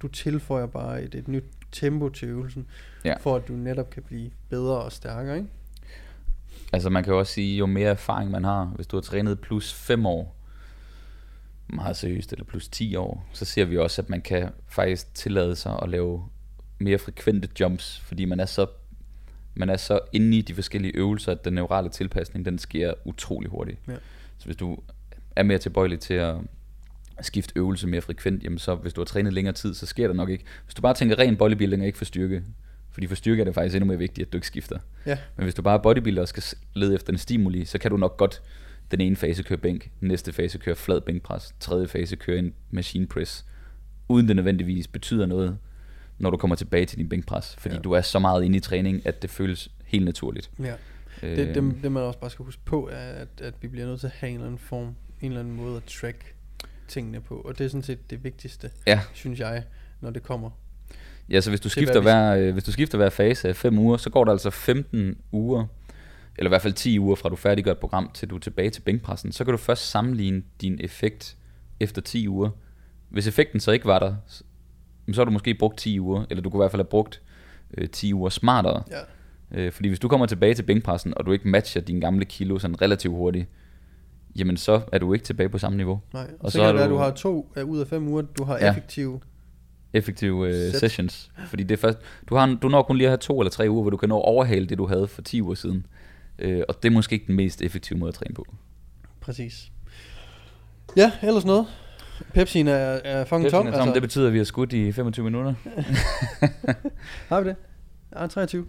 Du 0.02 0.08
tilføjer 0.08 0.66
bare 0.66 1.02
et, 1.02 1.14
et 1.14 1.28
nyt 1.28 1.44
tempo 1.74 2.08
til 2.08 2.28
øvelsen, 2.28 2.66
Ja. 3.04 3.14
for 3.20 3.36
at 3.36 3.48
du 3.48 3.52
netop 3.52 3.90
kan 3.90 4.02
blive 4.02 4.30
bedre 4.48 4.78
og 4.78 4.92
stærkere, 4.92 5.36
ikke? 5.36 5.48
Altså 6.72 6.90
man 6.90 7.04
kan 7.04 7.12
jo 7.12 7.18
også 7.18 7.32
sige, 7.32 7.56
jo 7.56 7.66
mere 7.66 7.90
erfaring 7.90 8.30
man 8.30 8.44
har, 8.44 8.64
hvis 8.64 8.86
du 8.86 8.96
har 8.96 9.00
trænet 9.02 9.40
plus 9.40 9.72
5 9.74 10.06
år, 10.06 10.36
meget 11.66 11.96
seriøst, 11.96 12.32
eller 12.32 12.44
plus 12.44 12.68
10 12.68 12.96
år, 12.96 13.26
så 13.32 13.44
ser 13.44 13.64
vi 13.64 13.78
også, 13.78 14.02
at 14.02 14.10
man 14.10 14.20
kan 14.20 14.48
faktisk 14.68 15.14
tillade 15.14 15.56
sig 15.56 15.78
at 15.82 15.88
lave 15.88 16.24
mere 16.78 16.98
frekvente 16.98 17.48
jumps, 17.60 18.00
fordi 18.00 18.24
man 18.24 18.40
er 18.40 18.46
så, 18.46 18.66
man 19.54 19.70
er 19.70 19.76
så 19.76 20.00
inde 20.12 20.38
i 20.38 20.40
de 20.40 20.54
forskellige 20.54 20.96
øvelser, 20.96 21.32
at 21.32 21.44
den 21.44 21.52
neurale 21.52 21.88
tilpasning, 21.88 22.44
den 22.44 22.58
sker 22.58 22.94
utrolig 23.04 23.50
hurtigt. 23.50 23.78
Ja. 23.88 23.96
Så 24.38 24.44
hvis 24.44 24.56
du 24.56 24.78
er 25.36 25.42
mere 25.42 25.58
tilbøjelig 25.58 26.00
til 26.00 26.14
at 26.14 26.34
skifte 27.20 27.52
øvelse 27.56 27.86
mere 27.86 28.00
frekvent, 28.00 28.42
jamen 28.42 28.58
så 28.58 28.74
hvis 28.74 28.92
du 28.92 29.00
har 29.00 29.04
trænet 29.04 29.32
længere 29.32 29.54
tid, 29.54 29.74
så 29.74 29.86
sker 29.86 30.06
der 30.06 30.14
nok 30.14 30.28
ikke. 30.30 30.44
Hvis 30.64 30.74
du 30.74 30.82
bare 30.82 30.94
tænker 30.94 31.18
ren 31.18 31.36
bodybuilding 31.36 31.82
og 31.82 31.86
ikke 31.86 31.98
for 31.98 32.04
styrke, 32.04 32.42
fordi 32.90 33.06
for 33.06 33.14
styrke 33.14 33.40
er 33.40 33.44
det 33.44 33.54
faktisk 33.54 33.74
endnu 33.76 33.86
mere 33.88 33.98
vigtigt, 33.98 34.26
at 34.26 34.32
du 34.32 34.36
ikke 34.36 34.46
skifter. 34.46 34.78
Ja. 35.06 35.18
Men 35.36 35.44
hvis 35.44 35.54
du 35.54 35.62
bare 35.62 35.78
er 35.78 35.82
bodybuilder 35.82 36.22
og 36.22 36.28
skal 36.28 36.42
lede 36.74 36.94
efter 36.94 37.12
en 37.12 37.18
stimuli, 37.18 37.64
så 37.64 37.78
kan 37.78 37.90
du 37.90 37.96
nok 37.96 38.16
godt 38.16 38.42
den 38.90 39.00
ene 39.00 39.16
fase 39.16 39.42
køre 39.42 39.58
bænk, 39.58 39.90
næste 40.00 40.32
fase 40.32 40.58
køre 40.58 40.74
flad 40.76 41.00
bænkpres, 41.00 41.54
tredje 41.60 41.88
fase 41.88 42.16
køre 42.16 42.38
en 42.38 42.54
machine 42.70 43.06
press, 43.06 43.44
uden 44.08 44.28
det 44.28 44.36
nødvendigvis 44.36 44.88
betyder 44.88 45.26
noget, 45.26 45.58
når 46.18 46.30
du 46.30 46.36
kommer 46.36 46.56
tilbage 46.56 46.86
til 46.86 46.98
din 46.98 47.08
bænkpres, 47.08 47.56
fordi 47.58 47.74
Ja. 47.74 47.80
du 47.80 47.92
er 47.92 48.00
så 48.00 48.18
meget 48.18 48.44
inde 48.44 48.56
i 48.56 48.60
træning, 48.60 49.06
at 49.06 49.22
det 49.22 49.30
føles 49.30 49.70
helt 49.84 50.04
naturligt. 50.04 50.50
Ja. 50.62 50.74
Øh, 51.22 51.36
Det, 51.36 51.54
det, 51.54 51.74
det 51.82 51.92
man 51.92 52.02
også 52.02 52.18
bare 52.18 52.30
skal 52.30 52.44
huske 52.44 52.62
på, 52.64 52.88
er, 52.92 52.96
at, 53.12 53.28
at 53.40 53.54
vi 53.60 53.68
bliver 53.68 53.86
nødt 53.86 54.00
til 54.00 54.06
at 54.06 54.12
have 54.12 54.28
en 54.30 54.34
eller 54.34 54.46
anden 54.46 54.58
form, 54.58 54.86
en 54.86 54.94
eller 55.30 55.40
anden 55.40 55.56
måde 55.56 55.76
at 55.76 55.84
track 55.84 56.33
tingene 56.88 57.20
på. 57.20 57.34
Og 57.34 57.58
det 57.58 57.64
er 57.64 57.68
sådan 57.68 57.82
set 57.82 58.10
det 58.10 58.24
vigtigste, 58.24 58.70
Ja, 58.86 59.00
synes 59.14 59.40
jeg, 59.40 59.64
når 60.00 60.10
det 60.10 60.22
kommer. 60.22 60.50
ja, 61.30 61.40
så 61.40 61.50
hvis 61.50 61.60
du 61.60 61.68
er, 61.68 61.70
skifter 61.70 62.00
hver, 62.00 62.34
øh, 62.36 62.52
hvis 62.52 62.64
du 62.64 62.72
skifter 62.72 62.98
hver 62.98 63.10
fase 63.10 63.48
af 63.48 63.56
5 63.56 63.78
uger, 63.78 63.96
så 63.96 64.10
går 64.10 64.24
der 64.24 64.32
altså 64.32 64.50
15 64.50 65.16
uger, 65.32 65.66
eller 66.38 66.48
i 66.48 66.50
hvert 66.50 66.62
fald 66.62 66.72
10 66.72 66.98
uger 66.98 67.14
fra 67.16 67.28
du 67.28 67.36
færdiggør 67.36 67.72
et 67.72 67.78
program, 67.78 68.10
til 68.14 68.30
du 68.30 68.34
er 68.36 68.40
tilbage 68.40 68.70
til 68.70 68.80
bænkpressen. 68.80 69.32
Så 69.32 69.44
kan 69.44 69.52
du 69.52 69.58
først 69.58 69.90
sammenligne 69.90 70.42
din 70.60 70.78
effekt 70.80 71.36
efter 71.80 72.02
10 72.02 72.28
uger. 72.28 72.50
Hvis 73.08 73.26
effekten 73.26 73.60
så 73.60 73.70
ikke 73.70 73.86
var 73.86 73.98
der, 73.98 74.14
så 74.26 75.20
har 75.20 75.24
du 75.24 75.30
måske 75.30 75.54
brugt 75.54 75.78
10 75.78 76.00
uger, 76.00 76.24
eller 76.30 76.42
du 76.42 76.50
kunne 76.50 76.58
i 76.58 76.62
hvert 76.62 76.70
fald 76.70 76.82
have 76.82 76.88
brugt 76.90 77.22
øh, 77.78 77.88
10 77.88 78.14
uger 78.14 78.28
smartere. 78.30 78.82
Ja. 78.90 79.00
Øh, 79.60 79.72
fordi 79.72 79.88
hvis 79.88 80.00
du 80.00 80.08
kommer 80.08 80.26
tilbage 80.26 80.54
til 80.54 80.62
bænkpressen, 80.62 81.14
og 81.18 81.26
du 81.26 81.32
ikke 81.32 81.48
matcher 81.48 81.82
dine 81.82 82.00
gamle 82.00 82.24
kilo 82.24 82.58
sådan 82.58 82.82
relativt 82.82 83.14
hurtigt, 83.14 83.48
jamen 84.36 84.56
så 84.56 84.80
er 84.92 84.98
du 84.98 85.12
ikke 85.12 85.24
tilbage 85.24 85.48
på 85.48 85.58
samme 85.58 85.76
niveau. 85.76 86.00
Nej. 86.12 86.26
Og, 86.40 86.52
så, 86.52 86.58
så 86.58 86.62
kan 86.62 86.66
det 86.68 86.74
være, 86.74 86.84
at 86.84 86.90
du- 86.90 86.96
har 86.96 87.10
to 87.10 87.52
af 87.56 87.62
ud 87.62 87.78
af 87.78 87.86
fem 87.86 88.08
uger, 88.08 88.22
du 88.22 88.44
har 88.44 88.58
Ja. 88.58 88.70
effektiv. 88.70 89.22
Effektive 89.92 90.48
øh, 90.48 90.54
Sæt. 90.72 90.80
sessions. 90.80 91.30
Fordi 91.46 91.62
det 91.62 91.74
er 91.74 91.80
først, 91.80 91.98
du, 92.28 92.34
har, 92.34 92.58
du 92.62 92.68
når 92.68 92.82
kun 92.82 92.96
lige 92.96 93.06
at 93.06 93.10
have 93.10 93.18
to 93.18 93.40
eller 93.40 93.50
tre 93.50 93.66
uger, 93.70 93.82
hvor 93.82 93.90
du 93.90 93.96
kan 93.96 94.08
nå 94.08 94.18
at 94.18 94.24
overhale 94.24 94.66
det, 94.66 94.78
du 94.78 94.86
havde 94.86 95.08
for 95.08 95.22
10 95.22 95.42
uger 95.42 95.54
siden. 95.54 95.86
Øh, 96.38 96.62
og 96.68 96.82
det 96.82 96.88
er 96.88 96.92
måske 96.92 97.12
ikke 97.12 97.26
den 97.26 97.36
mest 97.36 97.62
effektive 97.62 97.98
måde 97.98 98.08
at 98.08 98.14
træne 98.14 98.34
på. 98.34 98.46
Præcis. 99.20 99.72
Ja, 100.96 101.12
ellers 101.22 101.44
noget. 101.44 101.66
Pepsi'en 102.36 102.68
er, 102.68 103.00
er 103.04 103.24
fucking 103.24 103.50
tom. 103.50 103.66
Altså, 103.66 103.90
det 103.94 104.02
betyder, 104.02 104.26
at 104.26 104.32
vi 104.32 104.38
har 104.38 104.44
skudt 104.44 104.72
i 104.72 104.92
25 104.92 105.24
minutter. 105.24 105.54
har 107.28 107.40
vi 107.40 107.48
det? 107.48 107.56
Ja, 108.16 108.26
23. 108.26 108.66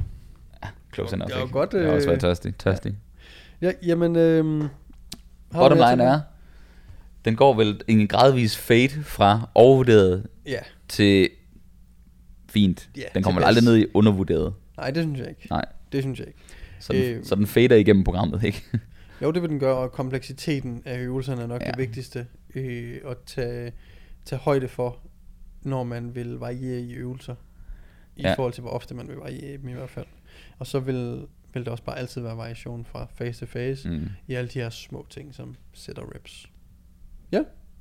Close 0.93 1.15
enough, 1.15 1.31
Jeg 1.31 1.39
var 1.41 1.47
godt, 1.47 1.73
Jeg 1.73 1.81
har 1.85 1.89
også 1.91 2.05
øh, 2.05 2.09
været 2.09 2.21
tørstig. 2.21 2.55
tørstig. 2.57 2.95
Ja, 3.61 3.71
jamen... 3.85 4.15
Øhm, 4.15 4.61
har 4.61 4.67
du 4.67 4.69
Bottom 5.61 5.77
line 5.89 6.03
er, 6.03 6.19
den 7.25 7.35
går 7.35 7.53
vel 7.53 7.81
en 7.87 8.07
gradvis 8.07 8.57
fade 8.57 9.03
fra 9.03 9.49
overvurderet? 9.55 10.27
Ja. 10.45 10.59
til 10.87 11.29
fint. 12.49 12.89
Ja, 12.97 13.01
den 13.13 13.23
kommer 13.23 13.41
aldrig 13.41 13.63
ned 13.63 13.77
i 13.77 13.85
undervurderet. 13.93 14.53
Nej, 14.77 14.91
det 14.91 15.03
synes 15.03 15.19
jeg 15.19 15.29
ikke. 15.29 15.47
Nej, 15.49 15.65
Det 15.91 16.03
synes 16.03 16.19
jeg 16.19 16.27
ikke. 16.27 16.39
så 16.79 16.93
den, 16.93 17.01
Øh. 17.03 17.23
så 17.25 17.35
den 17.35 17.47
fader 17.47 17.75
igennem 17.75 18.03
programmet, 18.03 18.43
ikke? 18.43 18.63
Jo, 19.21 19.31
det 19.31 19.41
vil 19.41 19.49
den 19.49 19.59
gøre, 19.59 19.75
og 19.75 19.91
kompleksiteten 19.91 20.81
af 20.85 20.99
øvelserne 20.99 21.41
er 21.41 21.47
nok 21.47 21.61
ja. 21.61 21.67
Det 21.67 21.77
vigtigste 21.77 22.27
øh, 22.55 22.97
at 23.09 23.17
tage, 23.25 23.71
tage 24.25 24.39
højde 24.39 24.67
for, 24.67 24.97
når 25.61 25.83
man 25.83 26.15
vil 26.15 26.33
variere 26.33 26.79
i 26.81 26.93
øvelser. 26.93 27.35
I. 28.15 28.21
Ja. 28.21 28.33
forhold 28.33 28.53
til, 28.53 28.61
hvor 28.61 28.71
ofte 28.71 28.93
man 28.95 29.07
vil 29.07 29.15
variere 29.15 29.53
i 29.53 29.57
dem 29.57 29.69
i 29.69 29.73
hvert 29.73 29.89
fald. 29.89 30.05
Og 30.59 30.67
så 30.67 30.79
vil, 30.79 31.25
vil 31.55 31.65
der 31.65 31.71
også 31.71 31.83
bare 31.83 31.97
altid 31.97 32.21
være 32.21 32.37
variation 32.37 32.85
fra 32.85 33.07
phase 33.17 33.39
til 33.39 33.45
phase 33.45 33.89
mm. 33.89 34.07
I 34.27 34.33
alle 34.33 34.49
de 34.49 34.59
her 34.59 34.69
små 34.69 35.05
ting, 35.09 35.35
som 35.35 35.55
sætter 35.73 36.03
reps. 36.15 36.49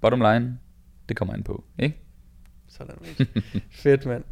Bottom 0.04 0.20
line, 0.20 0.58
det 1.08 1.16
kommer 1.16 1.34
an 1.34 1.42
på, 1.42 1.64
ikke? 1.78 1.96
Sådan, 2.68 2.94
ikke? 3.04 3.42
Fedt, 3.82 4.06
mand. 4.06 4.24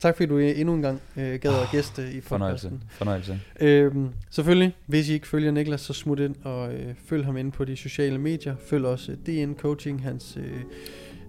Tak 0.00 0.16
fordi 0.16 0.26
du 0.26 0.38
endnu 0.38 0.74
en 0.74 0.82
gang 0.82 1.00
øh, 1.16 1.40
gad 1.40 1.62
at 1.62 1.68
gæste 1.72 2.12
i 2.12 2.20
Fornøjelse. 2.20 2.68
podcasten. 2.68 2.90
Fornøjelse. 2.90 3.40
Øhm, 3.60 4.12
selvfølgelig, 4.30 4.76
hvis 4.86 5.08
I 5.08 5.12
ikke 5.12 5.28
følger 5.28 5.50
Niklas, 5.50 5.80
så 5.80 5.92
smut 5.92 6.18
ind 6.18 6.36
og 6.44 6.74
øh, 6.74 6.94
følg 7.04 7.24
ham 7.24 7.36
ind 7.36 7.52
på 7.52 7.64
de 7.64 7.76
sociale 7.76 8.18
medier. 8.18 8.56
Følg 8.56 8.84
også 8.84 9.12
øh, 9.12 9.18
DN 9.18 9.54
Coaching, 9.54 10.02
hans 10.02 10.36
øh, 10.36 10.60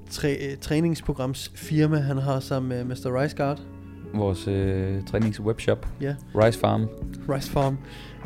træ, 0.09 0.37
øh, 0.51 0.57
træningsprograms 0.57 1.51
firma, 1.55 1.97
han 1.97 2.17
har 2.17 2.39
sammen 2.39 2.69
med 2.69 2.83
Mr. 2.83 3.21
Rice 3.21 3.35
Guard. 3.37 3.76
Vores 4.13 4.47
øh, 4.47 5.03
træningswebshop, 5.03 5.87
Ja, 6.01 6.15
Rice 6.35 6.59
Farm. 6.59 6.87
Rice 7.29 7.51
Farm. 7.51 7.77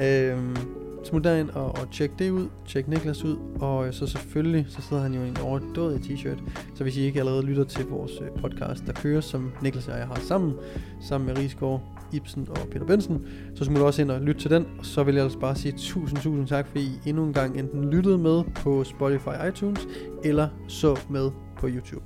Øhm, 0.02 0.56
smut 1.04 1.24
derind 1.24 1.50
og, 1.50 1.66
og 1.66 1.92
tjek 1.92 2.12
det 2.20 2.32
ud. 2.32 2.48
Tjek 2.68 2.88
Niklas 2.88 3.24
ud. 3.24 3.38
Og 3.60 3.88
øh, 3.88 3.94
så 3.94 4.08
selvfølgelig, 4.08 4.66
så 4.70 4.82
sidder 4.82 5.04
han 5.04 5.14
jo 5.14 5.22
i 5.22 5.28
en 5.28 5.38
overdådig 5.44 6.00
t-shirt. 6.02 6.44
Så 6.76 6.84
hvis 6.84 6.98
I 6.98 7.02
ikke 7.02 7.20
allerede 7.20 7.44
lytter 7.44 7.64
til 7.64 7.86
vores 7.86 8.12
øh, 8.22 8.42
podcast, 8.42 8.86
der 8.88 8.94
kører, 8.94 9.22
som 9.22 9.52
Niklas 9.62 9.88
og 9.88 9.98
jeg 9.98 10.08
har 10.08 10.20
sammen, 10.20 10.54
sammen 11.02 11.28
med 11.28 11.38
Rigsgaard, 11.38 11.82
Ibsen 12.14 12.48
og 12.50 12.58
Peter 12.72 12.86
Benson, 12.86 13.26
så 13.56 13.66
smut 13.66 13.82
også 13.82 14.02
ind 14.02 14.12
og 14.12 14.22
lyt 14.22 14.36
til 14.36 14.52
den. 14.52 14.66
Og 14.80 14.86
så 14.86 15.04
vil 15.04 15.16
jeg 15.16 15.22
ellers 15.22 15.40
bare 15.42 15.56
sige 15.56 15.74
tusind, 15.78 16.20
tusind 16.20 16.48
tak, 16.48 16.68
fordi 16.68 16.84
I 16.84 17.10
endnu 17.10 17.24
en 17.24 17.34
gang 17.34 17.60
enten 17.60 17.90
lyttede 17.90 18.18
med 18.18 18.44
på 18.56 18.84
Spotify 18.84 19.48
iTunes, 19.50 19.88
eller 20.24 20.48
så 20.68 21.00
med 21.10 21.32
på 21.58 21.68
YouTube. 21.68 22.04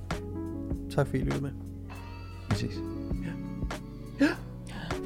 Tak 0.90 1.06
fordi 1.06 1.18
I 1.18 1.24
lyttede 1.24 1.42
med. 1.42 1.50
Præcis. 2.48 2.95